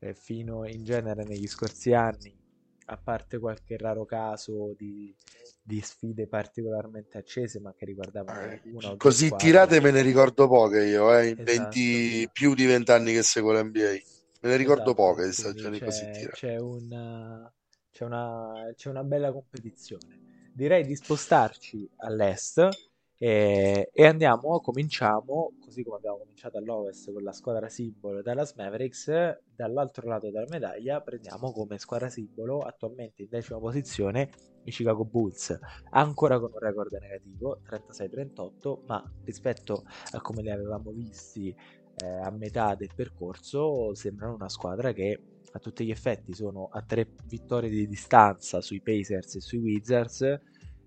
[0.00, 2.38] eh, fino in genere negli scorsi anni
[2.86, 5.14] a parte qualche raro caso di,
[5.62, 10.86] di sfide particolarmente accese ma che riguardavano eh, una così tirate me ne ricordo poche
[10.86, 11.70] io eh, in esatto.
[11.70, 15.78] 20, più di 20 anni che seguo l'NBA me ne ricordo esatto, poche di stagioni
[15.78, 16.30] così tirate.
[16.32, 17.52] c'è una
[18.00, 20.48] c'è una, c'è una bella competizione.
[20.54, 22.66] Direi di spostarci all'est
[23.18, 29.38] e, e, andiamo, cominciamo, così come abbiamo cominciato all'ovest con la squadra simbolo Dallas Mavericks,
[29.54, 34.30] dall'altro lato della medaglia prendiamo come squadra simbolo attualmente in decima posizione
[34.64, 35.58] i Chicago Bulls,
[35.90, 41.54] ancora con un record negativo, 36-38, ma rispetto a come li avevamo visti
[41.96, 45.20] eh, a metà del percorso sembrano una squadra che
[45.52, 50.40] a tutti gli effetti sono a tre vittorie di distanza sui Pacers e sui Wizards,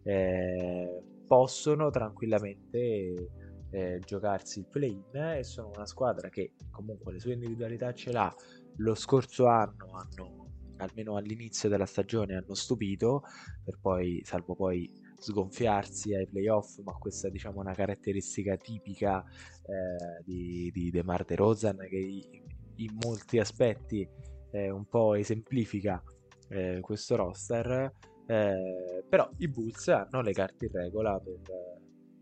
[0.03, 3.29] eh, possono tranquillamente
[3.69, 8.33] eh, giocarsi il play-in e sono una squadra che comunque le sue individualità ce l'ha.
[8.77, 10.47] Lo scorso anno hanno,
[10.77, 13.23] almeno all'inizio della stagione, hanno stupito,
[13.63, 20.69] per poi, salvo poi sgonfiarsi ai playoff, ma questa diciamo una caratteristica tipica eh, di,
[20.73, 22.41] di DeMar DeRozan che
[22.75, 24.07] in molti aspetti
[24.53, 26.01] eh, un po' esemplifica
[26.49, 27.91] eh, questo roster,
[28.27, 31.39] eh, però i Bulls hanno le carte in regola per,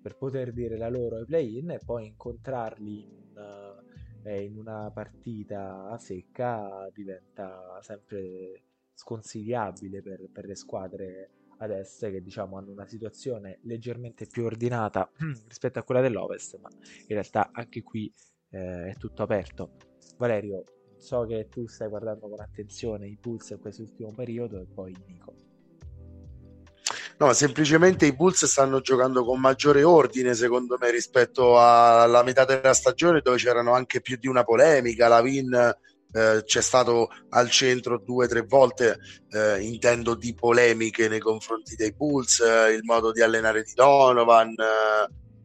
[0.02, 3.82] per poter dire la loro ai play-in e poi incontrarli in,
[4.24, 8.64] eh, in una partita a secca diventa sempre
[8.94, 15.12] sconsigliabile per, per le squadre ad est che diciamo hanno una situazione leggermente più ordinata
[15.48, 18.12] rispetto a quella dell'ovest ma in realtà anche qui
[18.52, 19.74] eh, è tutto aperto.
[20.18, 20.64] Valerio
[21.02, 25.34] so che tu stai guardando con attenzione i Bulls in quest'ultimo periodo e poi Nico.
[27.18, 32.74] No, semplicemente i Bulls stanno giocando con maggiore ordine, secondo me, rispetto alla metà della
[32.74, 35.08] stagione, dove c'erano anche più di una polemica.
[35.08, 38.98] La Vin eh, c'è stato al centro due o tre volte,
[39.30, 44.56] eh, intendo di polemiche nei confronti dei Bulls, eh, il modo di allenare di Donovan,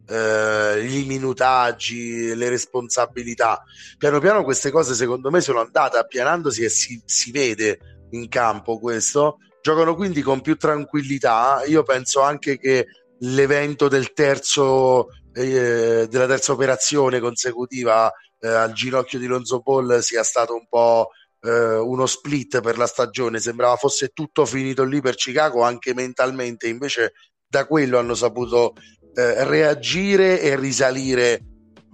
[0.07, 3.63] eh, i minutaggi, le responsabilità.
[3.97, 8.79] Piano piano queste cose secondo me sono andate appianandosi e si, si vede in campo
[8.79, 9.37] questo.
[9.61, 11.63] Giocano quindi con più tranquillità.
[11.67, 12.87] Io penso anche che
[13.19, 20.23] l'evento del terzo, eh, della terza operazione consecutiva eh, al ginocchio di Lonzo Ball sia
[20.23, 21.09] stato un po'
[21.41, 26.67] eh, uno split per la stagione, sembrava fosse tutto finito lì per Chicago anche mentalmente,
[26.67, 27.13] invece
[27.47, 28.73] da quello hanno saputo
[29.17, 31.41] eh, reagire e risalire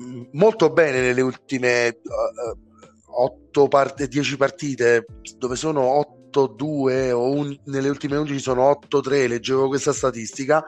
[0.02, 5.06] mm, molto bene nelle ultime uh, 8 part- 10 partite
[5.38, 10.66] dove sono 8-2 o un- nelle ultime 11 sono 8-3 leggevo questa statistica.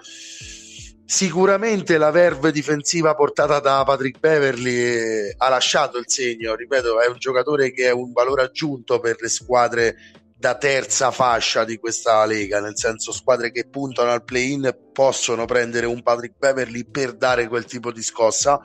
[1.08, 7.18] Sicuramente la verve difensiva portata da Patrick Beverly ha lasciato il segno, ripeto, è un
[7.18, 9.96] giocatore che è un valore aggiunto per le squadre
[10.38, 15.86] da terza fascia di questa lega, nel senso squadre che puntano al play-in possono prendere
[15.86, 18.60] un Patrick Beverly per dare quel tipo di scossa.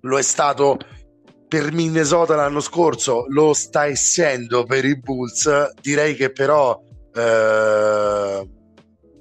[0.00, 0.76] Lo è stato
[1.46, 5.72] per Minnesota l'anno scorso, lo sta essendo per i Bulls.
[5.80, 6.78] Direi che però
[7.14, 8.46] eh, a,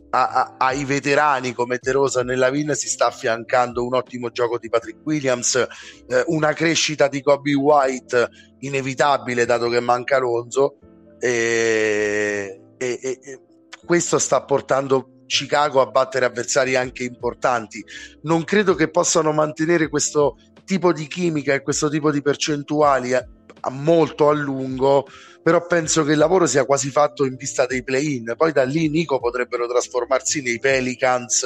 [0.10, 4.68] a, ai veterani come De Rosa nella Vin si sta affiancando un ottimo gioco di
[4.68, 10.80] Patrick Williams, eh, una crescita di Kobe White inevitabile dato che manca Alonso
[11.20, 13.42] e, e, e
[13.86, 17.84] questo sta portando Chicago a battere avversari anche importanti.
[18.24, 23.26] Non credo che possano mantenere questo tipo di chimica e questo tipo di percentuali a,
[23.62, 25.06] a molto a lungo
[25.48, 28.34] però penso che il lavoro sia quasi fatto in vista dei play-in.
[28.36, 31.46] Poi da lì Nico potrebbero trasformarsi nei Pelicans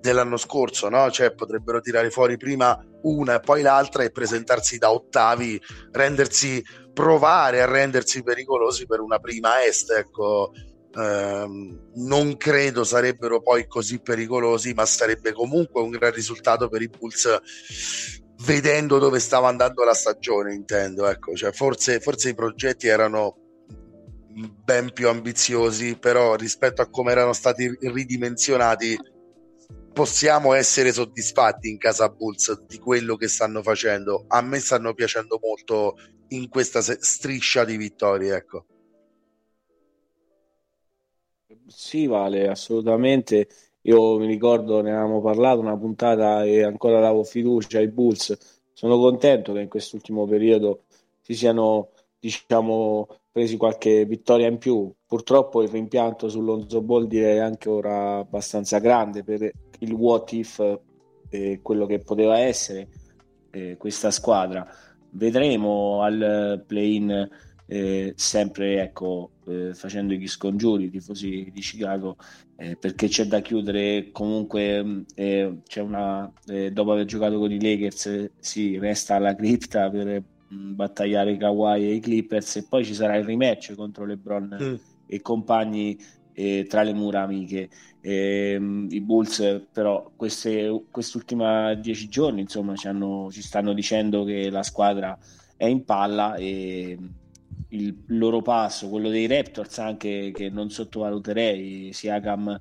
[0.00, 1.10] dell'anno scorso, no?
[1.10, 6.62] Cioè potrebbero tirare fuori prima una e poi l'altra e presentarsi da ottavi, rendersi
[6.94, 10.52] provare a rendersi pericolosi per una prima est, ecco.
[10.96, 16.88] Um, non credo sarebbero poi così pericolosi, ma sarebbe comunque un gran risultato per i
[16.88, 17.40] Bulls
[18.44, 21.08] vedendo dove stava andando la stagione, intendo.
[21.08, 23.36] Ecco, cioè forse, forse i progetti erano
[24.34, 28.98] ben più ambiziosi, però rispetto a come erano stati ridimensionati,
[29.92, 34.24] possiamo essere soddisfatti in casa Bulls di quello che stanno facendo.
[34.28, 35.96] A me stanno piacendo molto
[36.28, 38.64] in questa striscia di vittorie, ecco.
[41.66, 43.48] Sì, vale, assolutamente.
[43.82, 48.36] Io mi ricordo, ne avevamo parlato una puntata e ancora davo fiducia ai Bulls.
[48.72, 50.84] Sono contento che in quest'ultimo periodo
[51.20, 54.92] si siano, diciamo, presi qualche vittoria in più.
[55.06, 60.80] Purtroppo il rimpianto sull'Onzo Ball direi anche ora abbastanza grande per il what if
[61.28, 62.88] e quello che poteva essere
[63.50, 64.66] eh, questa squadra.
[65.14, 67.28] Vedremo al play-in
[67.66, 72.16] eh, sempre ecco, eh, facendo gli scongiuri, i tifosi di Chicago,
[72.56, 77.50] eh, perché c'è da chiudere comunque, mm, eh, c'è una, eh, dopo aver giocato con
[77.50, 82.66] i Lakers si resta alla cripta per mh, mm, battagliare Kawhi e i Clippers e
[82.68, 84.74] poi ci sarà il rematch contro LeBron mm.
[85.06, 85.98] e compagni
[86.34, 87.68] eh, tra le mura amiche.
[88.00, 88.54] Eh,
[88.90, 94.62] I Bulls, però, queste, quest'ultima dieci giorni, insomma, ci, hanno, ci, stanno dicendo che la
[94.62, 95.16] squadra
[95.56, 96.98] è in palla e
[97.68, 102.60] il loro passo, quello dei Raptors anche che non sottovaluterei, Siakam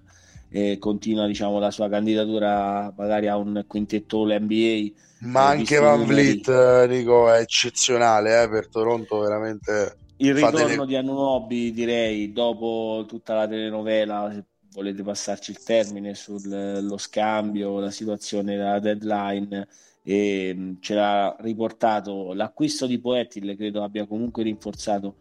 [0.50, 4.92] eh, continua diciamo, la sua candidatura magari a un quintetto NBA.
[5.22, 9.98] Ma anche Van Vliet, eh, Nico, è eccezionale eh, per Toronto, veramente.
[10.18, 10.86] Il ritorno delle...
[10.86, 17.92] di Anunobi, direi, dopo tutta la telenovela, se volete passarci il termine, sullo scambio, la
[17.92, 19.68] situazione della deadline,
[20.04, 25.16] e ce l'ha riportato l'acquisto di Poetil credo abbia comunque rinforzato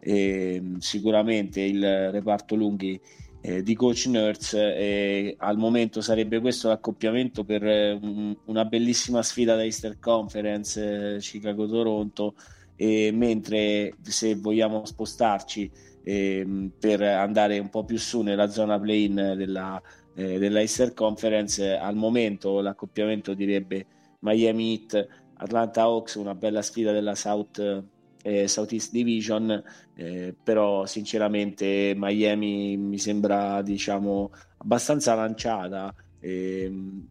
[0.00, 3.00] eh, sicuramente il reparto lunghi
[3.40, 9.54] eh, di coach Nerds e al momento sarebbe questo l'accoppiamento per um, una bellissima sfida
[9.54, 12.34] da Easter Conference eh, Chicago-Toronto
[12.76, 15.70] e mentre se vogliamo spostarci
[16.02, 19.80] ehm, per andare un po' più su nella zona play-in della,
[20.14, 23.86] eh, della Easter Conference al momento l'accoppiamento direbbe
[24.20, 27.84] Miami Heat, Atlanta Hawks, una bella sfida della South,
[28.22, 29.62] eh, Southeast Division,
[29.94, 35.94] eh, però sinceramente Miami mi sembra diciamo abbastanza lanciata.
[36.20, 37.06] Ehm,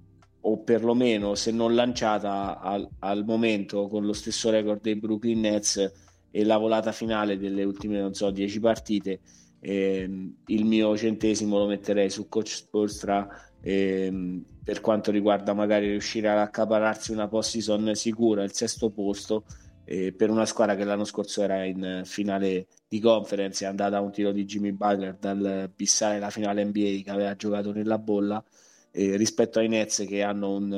[0.45, 5.91] o perlomeno se non lanciata al, al, momento con lo stesso record dei Brooklyn Nets
[6.31, 9.19] e la volata finale delle ultime non so 10 partite
[9.59, 13.27] ehm, il mio centesimo lo metterei su coach Spolstra
[13.61, 19.43] ehm, per quanto riguarda magari riuscire ad accapararsi una post-season sicura, il sesto posto,
[19.83, 24.01] eh, per una squadra che l'anno scorso era in finale di conference, è andata a
[24.01, 28.41] un tiro di Jimmy Butler dal bissare la finale NBA che aveva giocato nella bolla,
[28.93, 30.71] eh, rispetto ai Nets che hanno un,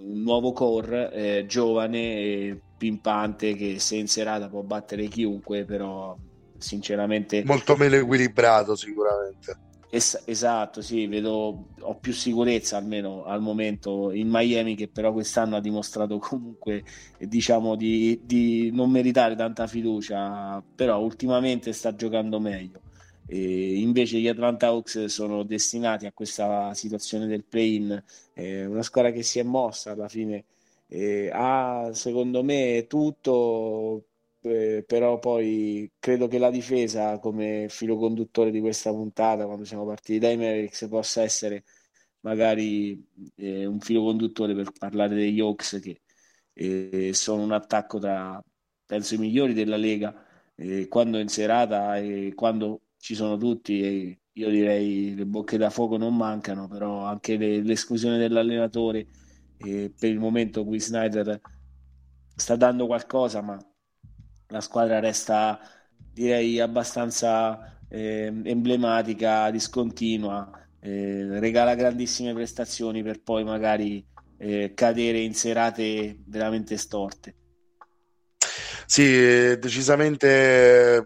[0.00, 6.16] un nuovo core eh, giovane e pimpante che se in serata può battere chiunque, però
[6.58, 7.42] sinceramente...
[7.44, 14.28] Molto meno equilibrato sicuramente Es- esatto, sì, vedo, ho più sicurezza almeno al momento in
[14.28, 16.84] Miami che però quest'anno ha dimostrato comunque
[17.18, 22.80] diciamo di, di non meritare tanta fiducia, però ultimamente sta giocando meglio.
[23.28, 28.02] E invece gli Atlanta Hawks sono destinati a questa situazione del play-in,
[28.34, 30.44] eh, una squadra che si è mossa alla fine,
[30.86, 34.04] eh, ha secondo me tutto
[34.42, 39.84] eh, però poi credo che la difesa come filo conduttore di questa puntata, quando siamo
[39.84, 41.64] partiti dai Mavericks, possa essere
[42.20, 43.04] magari
[43.36, 46.00] eh, un filo conduttore per parlare degli Hawks che
[46.52, 48.42] eh, sono un attacco tra,
[48.84, 50.14] penso, i migliori della Lega.
[50.88, 56.16] quando in serata e quando ci sono tutti, io direi le bocche da fuoco non
[56.16, 59.06] mancano, però anche le, l'esclusione dell'allenatore
[59.56, 61.40] per il momento qui Snyder
[62.34, 63.56] sta dando qualcosa, ma
[64.48, 65.60] la squadra resta
[66.12, 70.50] direi abbastanza eh, emblematica, discontinua,
[70.80, 74.04] eh, regala grandissime prestazioni per poi magari
[74.38, 77.36] eh, cadere in serate veramente storte.
[78.84, 81.04] Sì, decisamente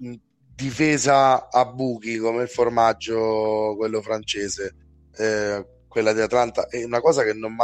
[0.00, 0.14] mm,
[0.54, 4.74] difesa a buchi come il formaggio, quello francese,
[5.16, 7.54] eh, quella di Atlanta, è una cosa che non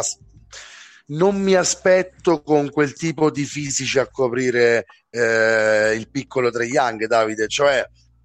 [1.09, 7.07] non mi aspetto con quel tipo di fisici a coprire eh, il piccolo Trey Young,
[7.07, 7.49] Davide.
[7.49, 7.83] Cioè,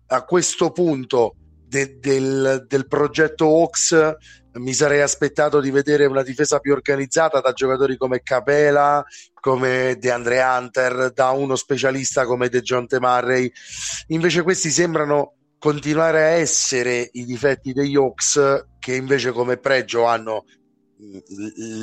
[0.08, 1.36] a questo punto
[1.74, 4.16] de- del, del progetto Hawks
[4.54, 9.04] mi sarei aspettato di vedere una difesa più organizzata da giocatori come Capela,
[9.40, 13.52] come DeAndre Hunter, da uno specialista come De John Murray.
[14.10, 20.46] Invece questi sembrano continuare a essere i difetti degli Hawks che invece come pregio hanno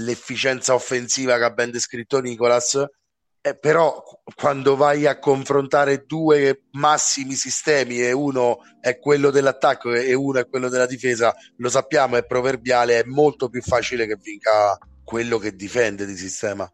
[0.05, 2.81] l'efficienza offensiva che ha ben descritto Nicolas,
[3.43, 4.03] eh, però
[4.35, 10.49] quando vai a confrontare due massimi sistemi e uno è quello dell'attacco e uno è
[10.49, 15.55] quello della difesa, lo sappiamo, è proverbiale, è molto più facile che vinca quello che
[15.55, 16.71] difende di sistema.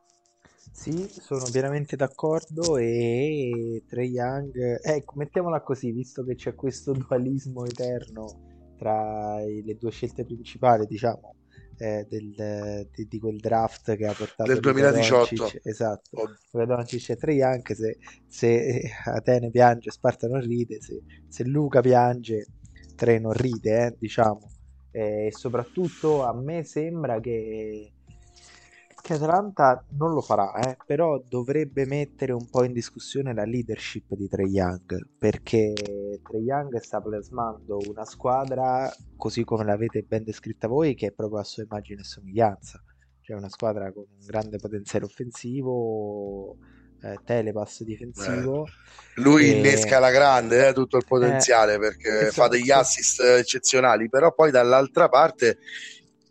[0.73, 7.64] Sì, sono pienamente d'accordo e Trey Young, ecco, mettiamola così, visto che c'è questo dualismo
[7.64, 11.35] eterno tra le due scelte principali, diciamo,
[11.79, 16.11] eh, del, di, di, quel draft che ha portato del 2018 Doncic, esatto
[16.53, 16.64] oh.
[16.64, 22.47] Doncic e Trey anche se, se Atene piange Sparta non ride se, se Luca piange
[22.95, 24.51] Tre non ride eh, diciamo
[24.91, 27.93] e soprattutto a me sembra che
[29.07, 34.13] che Atalanta non lo farà, eh, però dovrebbe mettere un po' in discussione la leadership
[34.17, 40.67] di Trey Young, perché Trey Young sta plasmando una squadra, così come l'avete ben descritta
[40.67, 42.83] voi, che è proprio a sua immagine e somiglianza.
[43.21, 46.57] Cioè una squadra con un grande potenziale offensivo,
[47.01, 48.65] eh, telepass difensivo.
[48.65, 49.59] Eh, lui e...
[49.59, 52.33] innesca la grande, eh, tutto il potenziale, eh, perché esatto.
[52.33, 55.59] fa degli assist eccezionali, però poi dall'altra parte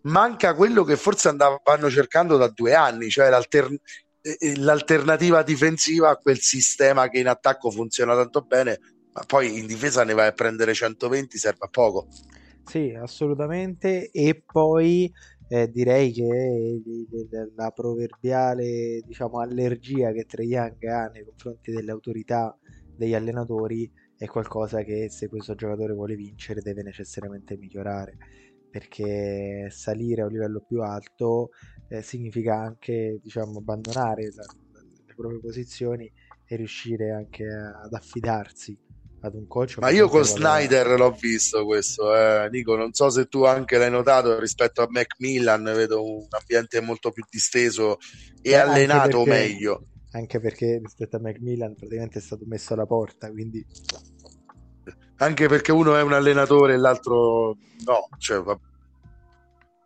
[0.06, 3.78] manca quello che forse andavano cercando da due anni, cioè l'altern-
[4.22, 8.80] eh, eh, l'alternativa difensiva a quel sistema che in attacco funziona tanto bene,
[9.14, 12.08] ma poi in difesa ne vai a prendere 120, serve a poco.
[12.66, 14.10] Sì, assolutamente.
[14.10, 15.12] E poi
[15.48, 16.82] eh, direi che
[17.56, 22.58] la proverbiale diciamo, allergia che Trae Young ha nei confronti delle autorità
[22.96, 28.18] degli allenatori è qualcosa che se questo giocatore vuole vincere deve necessariamente migliorare
[28.76, 31.52] perché salire a un livello più alto
[31.88, 34.44] eh, significa anche diciamo, abbandonare la,
[35.08, 36.12] le proprie posizioni
[36.46, 38.78] e riuscire anche ad affidarsi
[39.22, 39.78] ad un coach.
[39.78, 42.50] Ma io con Snyder l'ho visto questo, eh.
[42.52, 47.12] Nico, non so se tu anche l'hai notato rispetto a Macmillan, vedo un ambiente molto
[47.12, 47.98] più disteso
[48.42, 49.88] e eh, allenato perché, meglio.
[50.12, 53.66] Anche perché rispetto a Macmillan praticamente è stato messo alla porta, quindi
[55.18, 58.08] anche perché uno è un allenatore e l'altro no.
[58.18, 58.44] Cioè,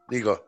[0.08, 0.46] Dico.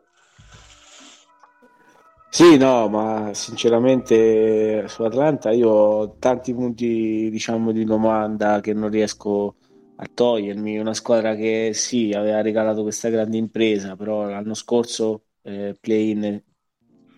[2.28, 8.88] Sì, no, ma sinceramente su Atlanta io ho tanti punti diciamo di domanda che non
[8.88, 9.56] riesco
[9.96, 10.78] a togliermi.
[10.78, 16.42] Una squadra che sì, aveva regalato questa grande impresa, però l'anno scorso eh, play-in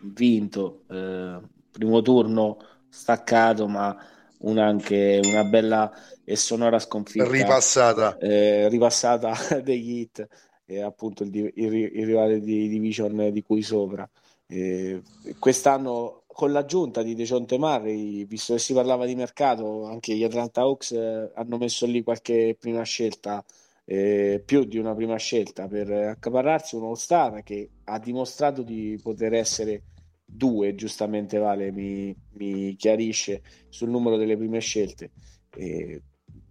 [0.03, 1.41] vinto, eh,
[1.71, 2.59] primo turno
[2.89, 3.97] staccato, ma
[4.39, 5.93] una anche una bella
[6.25, 10.27] e sonora sconfitta ripassata, eh, ripassata degli hit
[10.65, 14.09] e appunto il, il, il, rivale di division di cui sopra
[14.47, 15.03] eh,
[15.39, 20.63] quest'anno con l'aggiunta di Dejonte Murray visto che si parlava di mercato anche gli Atlanta
[20.63, 23.45] Hawks eh, hanno messo lì qualche prima scelta
[23.85, 29.35] eh, più di una prima scelta per accaparrarsi un all-star che ha dimostrato di poter
[29.35, 29.83] essere
[30.25, 35.11] due, giustamente Vale mi, mi chiarisce sul numero delle prime scelte.
[35.57, 36.03] Eh,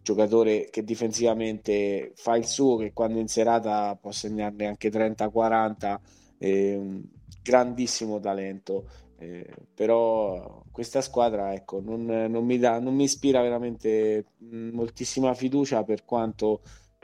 [0.03, 5.99] giocatore che difensivamente fa il suo, che quando in serata può segnarne anche 30-40,
[6.37, 7.01] eh,
[7.41, 8.87] grandissimo talento.
[9.17, 15.83] Eh, però questa squadra ecco, non, non, mi dà, non mi ispira veramente moltissima fiducia
[15.83, 16.61] per quanto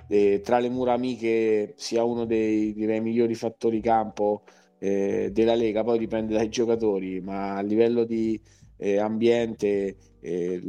[0.09, 4.43] eh, tra le mura amiche sia uno dei direi, migliori fattori campo
[4.79, 8.39] eh, della Lega, poi dipende dai giocatori, ma a livello di
[8.77, 10.61] eh, ambiente eh,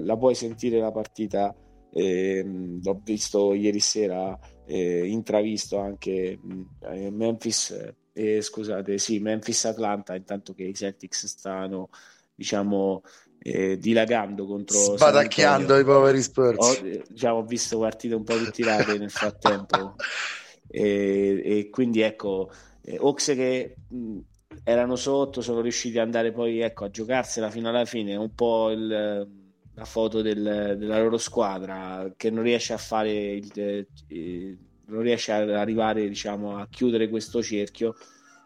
[0.00, 1.54] la puoi sentire la partita.
[1.94, 6.38] Ehm, l'ho visto ieri sera, eh, intravisto anche
[6.90, 7.94] eh, Memphis,
[8.40, 11.90] scusate, sì, Memphis-Atlanta, intanto che i Celtics stanno
[12.34, 13.02] diciamo
[13.38, 18.98] eh, dilagando contro spadacchiando i poveri Spurs ho, diciamo, ho visto partite un po' ritirate
[18.98, 19.96] nel frattempo
[20.68, 22.50] e, e, quindi ecco
[22.82, 24.18] eh, Ox che mh,
[24.64, 28.70] erano sotto sono riusciti ad andare poi ecco, a giocarsela fino alla fine un po'
[28.70, 28.86] il,
[29.74, 35.32] la foto del, della loro squadra che non riesce a fare il, eh, non riesce
[35.32, 37.94] ad arrivare diciamo a chiudere questo cerchio.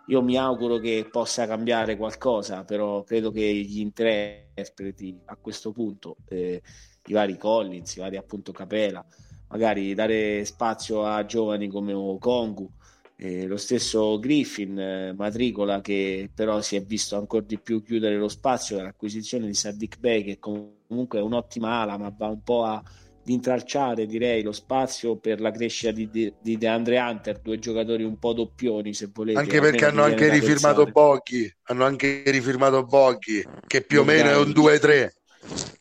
[0.09, 6.18] Io mi auguro che possa cambiare qualcosa, però credo che gli interpreti a questo punto,
[6.28, 6.62] eh,
[7.07, 9.04] i vari Collins, i vari appunto Capela,
[9.48, 12.70] magari dare spazio a giovani come Kongu,
[13.16, 18.16] eh, lo stesso Griffin, eh, matricola che però si è visto ancora di più chiudere
[18.16, 22.64] lo spazio dall'acquisizione di Sadiq Bey che comunque è un'ottima ala ma va un po'
[22.64, 22.82] a
[23.28, 28.18] intralciare direi lo spazio per la crescita di, di, di DeAndre Hunter, due giocatori un
[28.18, 29.38] po' doppioni se volete.
[29.38, 34.36] Anche perché hanno anche rifirmato Boghi, hanno anche rifirmato Boghi, che più o meno è
[34.36, 35.10] un 2-3.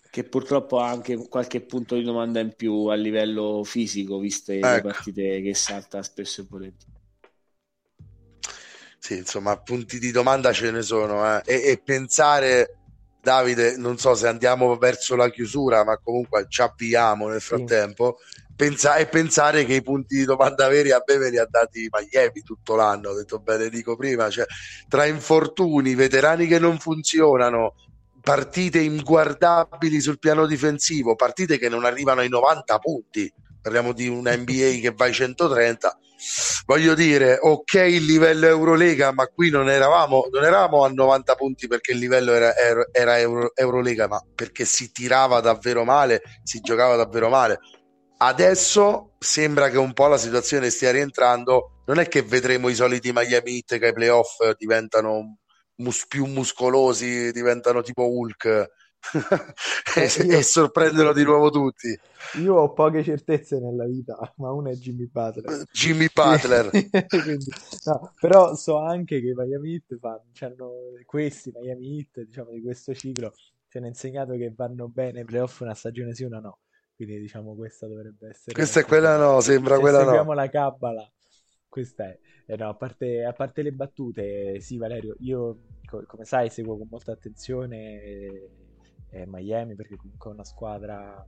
[0.10, 4.68] Che purtroppo ha anche qualche punto di domanda in più a livello fisico, viste ecco.
[4.68, 6.95] le partite che salta spesso e volentieri.
[9.06, 11.24] Sì, insomma, punti di domanda ce ne sono.
[11.38, 11.42] Eh.
[11.46, 12.78] E, e pensare
[13.22, 18.18] Davide, non so se andiamo verso la chiusura, ma comunque ci avviamo nel frattempo.
[18.20, 18.42] Sì.
[18.56, 22.42] Pensa- e pensare che i punti di domanda veri a me li ha dati Miami
[22.42, 24.46] tutto l'anno, ho detto bene, dico prima, cioè,
[24.88, 27.76] tra infortuni, veterani che non funzionano,
[28.22, 33.32] partite inguardabili sul piano difensivo, partite che non arrivano ai 90 punti,
[33.62, 36.00] parliamo di una NBA che va ai 130
[36.66, 41.68] voglio dire, ok il livello Eurolega, ma qui non eravamo, non eravamo a 90 punti
[41.68, 42.56] perché il livello era,
[42.92, 47.60] era, Euro, Eurolega, ma perché si tirava davvero male, si giocava davvero male.
[48.18, 51.82] Adesso sembra che un po' la situazione stia rientrando.
[51.86, 55.38] Non è che vedremo i soliti Miami Heat che ai playoff diventano
[55.78, 58.70] mus- più muscolosi, diventano tipo Hulk
[59.96, 60.38] e, io...
[60.38, 61.98] e sorprendono di nuovo tutti.
[62.40, 65.66] Io ho poche certezze nella vita, ma una è Jimmy Butler.
[65.72, 66.70] Jimmy Butler.
[67.08, 67.46] Quindi,
[67.86, 70.54] no, però so anche che i Miami Heat fanno, cioè
[71.06, 73.34] questi Miami Heat, diciamo, di questo ciclo,
[73.70, 76.60] ci hanno insegnato che vanno bene ai playoff una stagione sì, una no.
[76.96, 78.54] Quindi diciamo questa dovrebbe essere...
[78.54, 80.06] Questa è quella no, sembra quella no.
[80.06, 81.12] seguiamo la cabala,
[81.68, 82.18] questa è.
[82.48, 85.60] Eh no, a parte, a parte le battute, sì Valerio, io
[86.08, 88.65] come sai seguo con molta attenzione
[89.10, 91.26] eh, Miami perché comunque è una squadra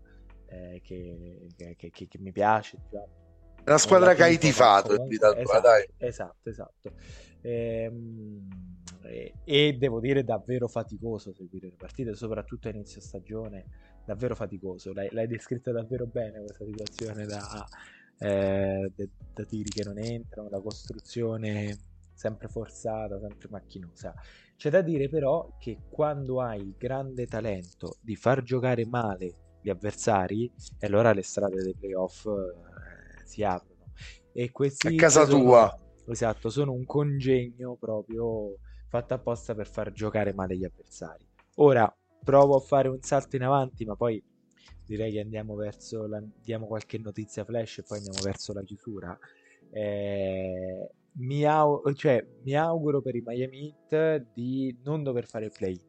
[0.47, 2.77] eh, che, che, che, che, mi piace.
[2.83, 3.25] Diciamo.
[3.65, 6.91] Una squadra che hai tifato, comunque, esatto, esatto, esatto.
[7.41, 8.47] Ehm,
[9.03, 13.65] e, e, devo dire davvero faticoso seguire le partite, soprattutto a inizio stagione,
[14.05, 14.93] davvero faticoso.
[14.93, 17.67] L'hai, l'hai descritta davvero bene questa situazione da,
[18.19, 21.77] eh, da tiri che non entrano, da costruzione
[22.13, 24.13] sempre forzata, sempre macchinosa.
[24.57, 29.69] C'è da dire però che quando hai il grande talento di far giocare male gli
[29.69, 33.85] avversari, allora le strade dei playoff eh, si aprono.
[34.33, 35.79] E questi a casa sono, tua.
[36.07, 41.27] Esatto, sono un congegno proprio fatto apposta per far giocare male gli avversari.
[41.57, 44.23] Ora provo a fare un salto in avanti, ma poi
[44.83, 49.17] direi che andiamo verso la, diamo qualche notizia flash e poi andiamo verso la chiusura.
[49.71, 50.89] Eh,
[51.19, 55.81] mi, au- cioè, mi auguro per i Miami Heat di non dover fare play-in,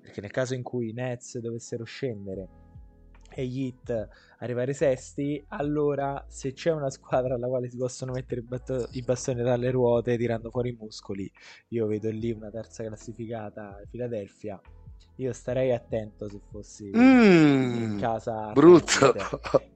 [0.00, 2.48] perché nel caso in cui i Nets dovessero scendere
[3.36, 4.08] e gli Heat
[4.38, 9.02] arrivare sesti, allora se c'è una squadra alla quale si possono mettere i, bat- i
[9.02, 11.30] bastoni dalle ruote tirando fuori i muscoli,
[11.68, 14.60] io vedo lì una terza classificata, Philadelphia,
[15.16, 18.52] io starei attento se fossi mm, in casa.
[18.52, 19.14] Brutto.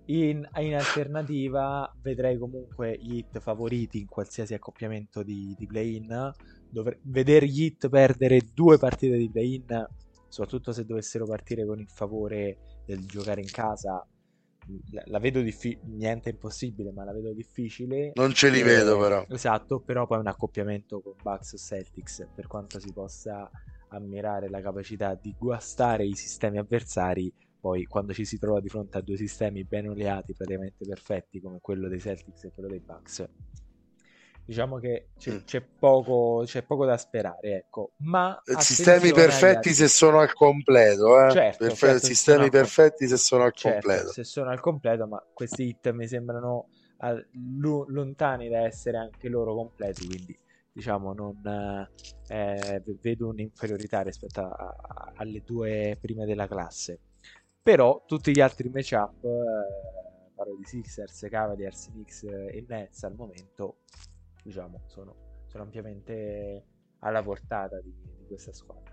[0.07, 6.33] In, in, alternativa vedrei comunque gli hit favoriti in qualsiasi accoppiamento di, di play-in.
[6.69, 9.87] Dovre- vedere gli hit perdere due partite di play-in,
[10.29, 14.05] soprattutto se dovessero partire con il favore del giocare in casa,
[14.91, 18.13] la, la vedo difficile, niente impossibile, ma la vedo difficile.
[18.15, 19.25] Non ce li e, vedo però.
[19.29, 23.49] Esatto, però poi un accoppiamento con Bucks o Celtics, per quanto si possa
[23.89, 28.99] ammirare la capacità di guastare i sistemi avversari, poi quando ci si trova di fronte
[28.99, 33.29] a due sistemi ben oleati, praticamente perfetti come quello dei Celtics e quello dei Bucks,
[34.49, 35.39] diciamo che c'è, mm.
[35.45, 37.93] c'è, poco, c'è poco, da sperare, ecco.
[37.99, 41.31] Ma sistemi perfetti se sono al completo, eh?
[41.31, 44.13] certo, Perfe- certo, sistemi se perfetti se sono al certo, completo.
[44.13, 46.69] Se sono al completo, ma questi hit mi sembrano
[46.99, 47.27] al,
[47.89, 50.39] lontani da essere anche loro completi, quindi
[50.79, 51.43] diciamo non
[52.29, 57.01] eh, vedo un'inferiorità rispetto a, a, alle due prime della classe.
[57.61, 63.79] Però tutti gli altri matchup, eh, parlo di Sixers, Cavaliers, Knicks e Nets al momento
[64.45, 66.65] diciamo, sono, sono ampiamente
[67.01, 68.93] alla portata di, di questa squadra.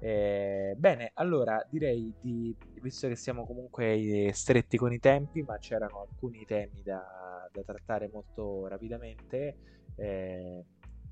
[0.00, 6.02] Eh, bene, allora direi di, visto che siamo comunque stretti con i tempi, ma c'erano
[6.02, 9.56] alcuni temi da, da trattare molto rapidamente,
[9.96, 10.64] eh,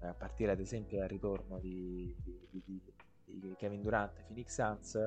[0.08, 2.14] a partire ad esempio dal ritorno di,
[2.50, 2.62] di,
[3.24, 4.98] di Kevin Durant e Phoenix Suns,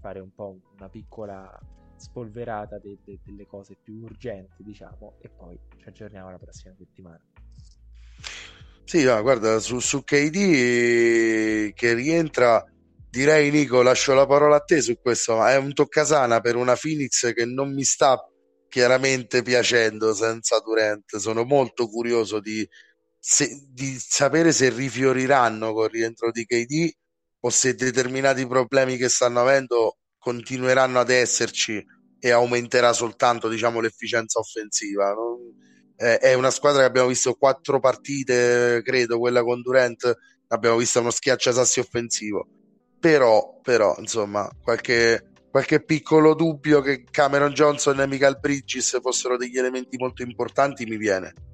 [0.00, 1.58] fare un po' una piccola
[1.96, 7.20] spolverata de, de, delle cose più urgenti, diciamo, e poi ci aggiorniamo la prossima settimana.
[8.84, 12.62] Sì, no, guarda, su, su KD che rientra,
[13.08, 17.32] direi Nico, lascio la parola a te su questo, è un toccasana per una Phoenix
[17.32, 18.18] che non mi sta
[18.68, 22.68] chiaramente piacendo senza Durant, sono molto curioso di,
[23.24, 26.90] se, di sapere se rifioriranno col rientro di KD
[27.44, 31.84] o se determinati problemi che stanno avendo continueranno ad esserci
[32.18, 35.14] e aumenterà soltanto diciamo, l'efficienza offensiva.
[35.96, 40.18] Eh, è una squadra che abbiamo visto quattro partite, credo, quella con Durant,
[40.48, 42.48] abbiamo visto uno schiacciasassi offensivo.
[42.98, 49.58] Però, però, insomma, qualche, qualche piccolo dubbio che Cameron Johnson e Michael Bridges fossero degli
[49.58, 51.51] elementi molto importanti mi viene.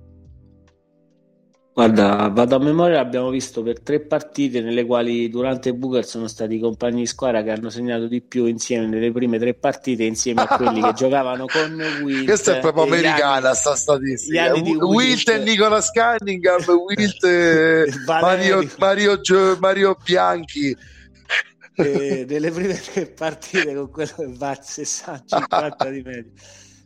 [1.78, 6.56] Guarda, vado a memoria, abbiamo visto per tre partite nelle quali durante Booker sono stati
[6.56, 10.42] i compagni di squadra che hanno segnato di più insieme nelle prime tre partite insieme
[10.42, 12.24] a quelli che giocavano con Wilt.
[12.24, 14.54] Questa è proprio americana, sta statistica.
[14.54, 19.20] Wilt, Wilt e Nicolas Cunningham, Wilt e Mario, Mario,
[19.60, 20.76] Mario Bianchi.
[21.76, 26.32] E nelle prime tre partite con quello che va 60-50 di media.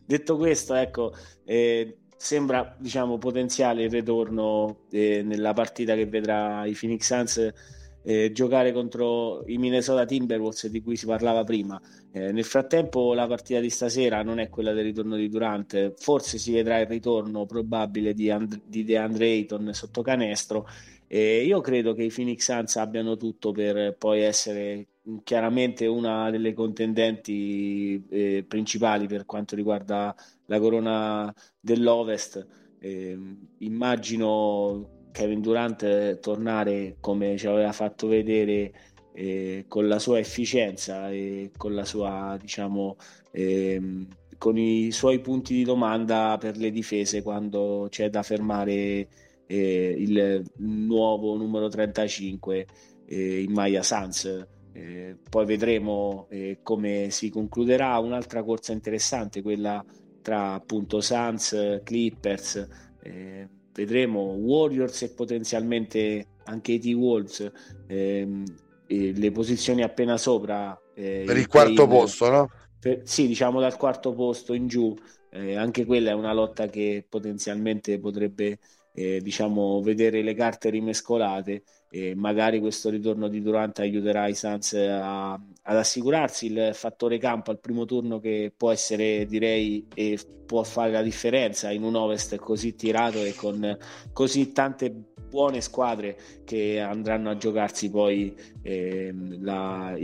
[0.05, 1.15] Detto questo, ecco...
[1.45, 7.53] Eh, sembra diciamo potenziale il ritorno eh, nella partita che vedrà i Phoenix Suns
[8.01, 11.81] eh, giocare contro i Minnesota Timberwolves di cui si parlava prima.
[12.13, 16.37] Eh, nel frattempo la partita di stasera non è quella del ritorno di Durant, forse
[16.37, 20.65] si vedrà il ritorno probabile di, And- di DeAndre Ayton sotto canestro.
[21.07, 24.87] Io credo che i Phoenix Suns abbiano tutto per poi essere
[25.23, 32.45] chiaramente una delle contendenti eh, principali per quanto riguarda la corona dell'Ovest.
[32.79, 33.17] Eh,
[33.59, 38.73] immagino Kevin Durant tornare come ci aveva fatto vedere
[39.13, 42.97] eh, con la sua efficienza e con la sua diciamo
[43.31, 49.07] ehm, con i suoi punti di domanda per le difese quando c'è da fermare
[49.45, 52.67] eh, il nuovo numero 35
[53.05, 59.83] eh, in Maya Sans eh, poi vedremo eh, come si concluderà un'altra corsa interessante, quella
[60.21, 62.67] tra appunto Suns, Clippers,
[63.03, 67.51] eh, vedremo Warriors e potenzialmente anche i T-Wolves,
[67.87, 68.43] ehm,
[68.87, 70.79] le posizioni appena sopra.
[70.95, 72.49] Eh, per il, quarto posto, no?
[72.79, 74.95] Per, sì, diciamo dal quarto posto in giù,
[75.33, 78.59] anche quella è una lotta che potenzialmente potrebbe
[78.93, 84.73] eh, diciamo, vedere le carte rimescolate e magari questo ritorno di Durant aiuterà i Suns
[84.73, 90.63] a, ad assicurarsi il fattore campo al primo turno che può essere direi e può
[90.63, 93.77] fare la differenza in un Ovest così tirato e con
[94.11, 94.91] così tante
[95.33, 99.95] buone squadre che andranno a giocarsi poi eh, la,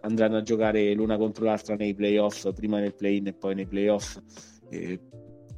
[0.00, 4.18] andranno a giocare l'una contro l'altra nei playoff prima nel play-in e poi nei playoff
[4.70, 5.00] eh,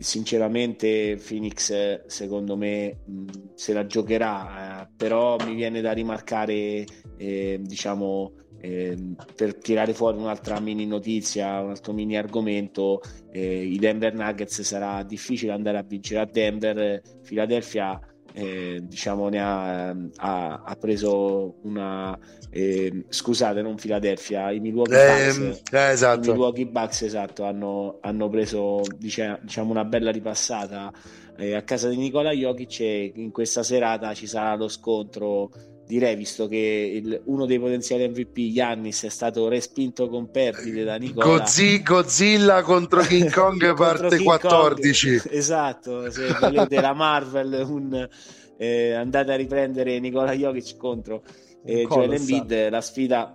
[0.00, 3.24] sinceramente Phoenix secondo me mh,
[3.54, 6.84] se la giocherà eh, però mi viene da rimarcare
[7.16, 8.32] eh, diciamo
[8.62, 8.96] eh,
[9.34, 15.02] per tirare fuori un'altra mini notizia un altro mini argomento eh, i Denver Nuggets sarà
[15.02, 17.98] difficile andare a vincere a Denver Philadelphia
[18.32, 22.18] eh, diciamo ne ha, ha, ha preso una
[22.50, 26.28] eh, scusate non Philadelphia i Milwaukee eh, Bucks, eh, esatto.
[26.28, 30.92] i Milwaukee Bucks esatto hanno, hanno preso diciamo una bella ripassata
[31.36, 35.50] eh, a casa di Nicola Jokic e in questa serata ci sarà lo scontro
[35.90, 40.94] direi visto che il, uno dei potenziali MVP Yannis è stato respinto con perdite da
[40.96, 45.34] Nicola Godzilla, Godzilla contro King Kong contro parte King 14 Kong.
[45.34, 48.08] esatto se volete la Marvel un,
[48.56, 51.24] eh, andate a riprendere Nicola Jokic contro
[51.64, 53.34] eh, Joel Embiid la sfida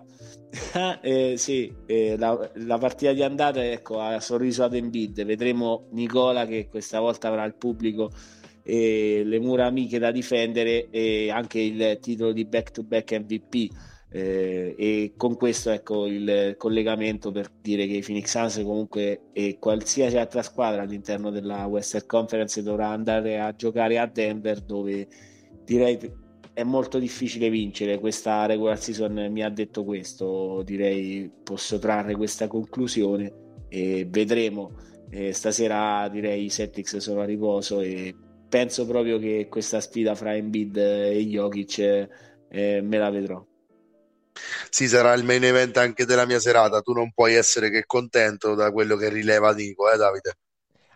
[1.02, 5.26] eh, sì, eh, la, la, partita di andata ecco, ha sorriso ad Embiid.
[5.26, 8.10] Vedremo Nicola che questa volta avrà il pubblico
[8.68, 13.72] e le mura amiche da difendere e anche il titolo di back to back MVP.
[14.10, 19.58] Eh, e con questo ecco il collegamento per dire che i Phoenix Suns comunque e
[19.60, 25.08] qualsiasi altra squadra all'interno della Western Conference dovrà andare a giocare a Denver dove
[25.66, 26.00] direi
[26.54, 32.48] è molto difficile vincere questa regular season mi ha detto questo direi posso trarre questa
[32.48, 33.34] conclusione
[33.68, 34.72] e vedremo
[35.10, 38.16] eh, stasera direi i Celtics sono a riposo e
[38.48, 41.78] penso proprio che questa sfida fra Embiid e Jokic
[42.50, 43.46] eh, me la vedrò
[44.70, 46.82] sì, sarà il main event anche della mia serata.
[46.82, 50.38] Tu non puoi essere che contento da quello che rileva Nico, eh, Davide?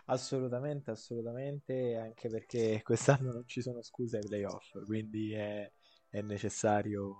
[0.06, 5.70] Assolutamente, assolutamente, anche perché quest'anno non ci sono scuse ai playoff, quindi è,
[6.10, 7.16] è necessario,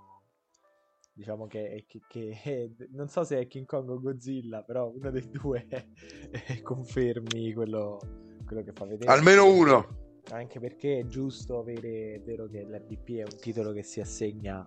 [1.13, 5.29] diciamo che, che, che, non so se è King Kong o Godzilla, però uno dei
[5.29, 5.67] due
[6.61, 7.97] confermi quello,
[8.45, 9.11] quello che fa vedere.
[9.11, 10.00] Almeno uno!
[10.29, 14.65] Anche perché è giusto avere, è vero che l'MVP è un titolo che si assegna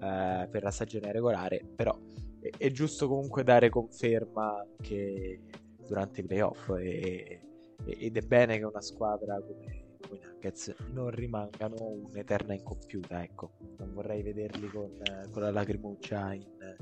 [0.00, 1.98] eh, per la stagione regolare, però
[2.40, 5.40] è, è, giusto comunque dare conferma anche
[5.86, 7.40] durante i playoff e,
[7.84, 13.52] ed è bene che una squadra come, come i Nuggets non rimangano un'eterna incompiuta, ecco,
[13.78, 16.76] non vorrei vederli con, con la lacrimuccia in,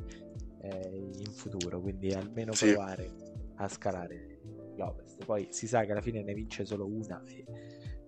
[0.63, 2.73] eh, in, futuro, quindi almeno sì.
[2.73, 3.11] provare
[3.57, 4.41] a scalare
[4.77, 5.25] l'Ovest.
[5.25, 7.45] Poi si sa che alla fine ne vince solo una e,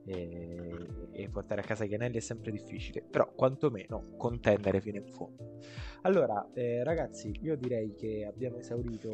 [0.09, 5.07] e, e portare a casa gli anelli è sempre difficile, però quantomeno contendere fino in
[5.07, 5.59] fondo.
[6.03, 9.11] Allora, eh, ragazzi, io direi che abbiamo esaurito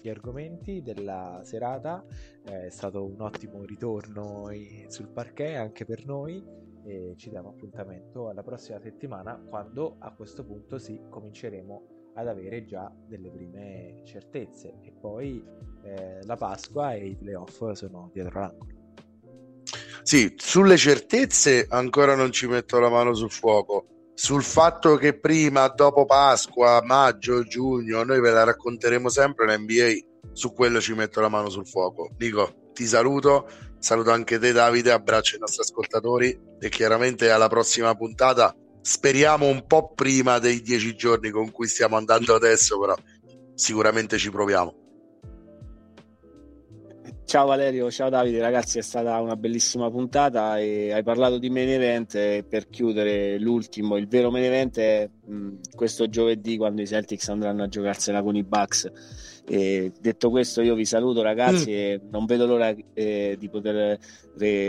[0.00, 2.04] gli argomenti della serata,
[2.44, 4.48] eh, è stato un ottimo ritorno
[4.88, 6.44] sul parquet anche per noi
[6.84, 12.64] e ci diamo appuntamento alla prossima settimana quando a questo punto sì cominceremo ad avere
[12.64, 15.44] già delle prime certezze e poi
[15.84, 18.81] eh, la Pasqua e i playoff sono dietro l'angolo.
[20.02, 23.86] Sì, sulle certezze ancora non ci metto la mano sul fuoco.
[24.14, 30.52] Sul fatto che prima, dopo Pasqua, maggio, giugno, noi ve la racconteremo sempre l'NBA, su
[30.52, 32.10] quello ci metto la mano sul fuoco.
[32.16, 33.48] Dico, ti saluto,
[33.78, 38.54] saluto anche te Davide, abbraccio i nostri ascoltatori e chiaramente alla prossima puntata.
[38.80, 42.94] Speriamo un po' prima dei dieci giorni con cui stiamo andando adesso, però
[43.54, 44.81] sicuramente ci proviamo.
[47.24, 51.70] Ciao Valerio, ciao Davide, ragazzi, è stata una bellissima puntata e hai parlato di main
[51.70, 56.86] event e per chiudere l'ultimo, il vero main event è mh, questo giovedì quando i
[56.86, 58.90] Celtics andranno a giocarsela con i Bucks.
[59.48, 61.74] E detto questo io vi saluto ragazzi mm.
[61.74, 63.98] e non vedo l'ora eh, di poter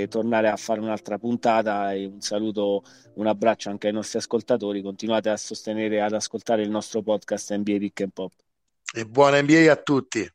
[0.07, 2.83] tornare a fare un'altra puntata e un saluto,
[3.15, 7.77] un abbraccio anche ai nostri ascoltatori, continuate a sostenere, ad ascoltare il nostro podcast NBA
[7.77, 8.31] Pick and Pop.
[8.95, 10.31] E buona NBA a tutti!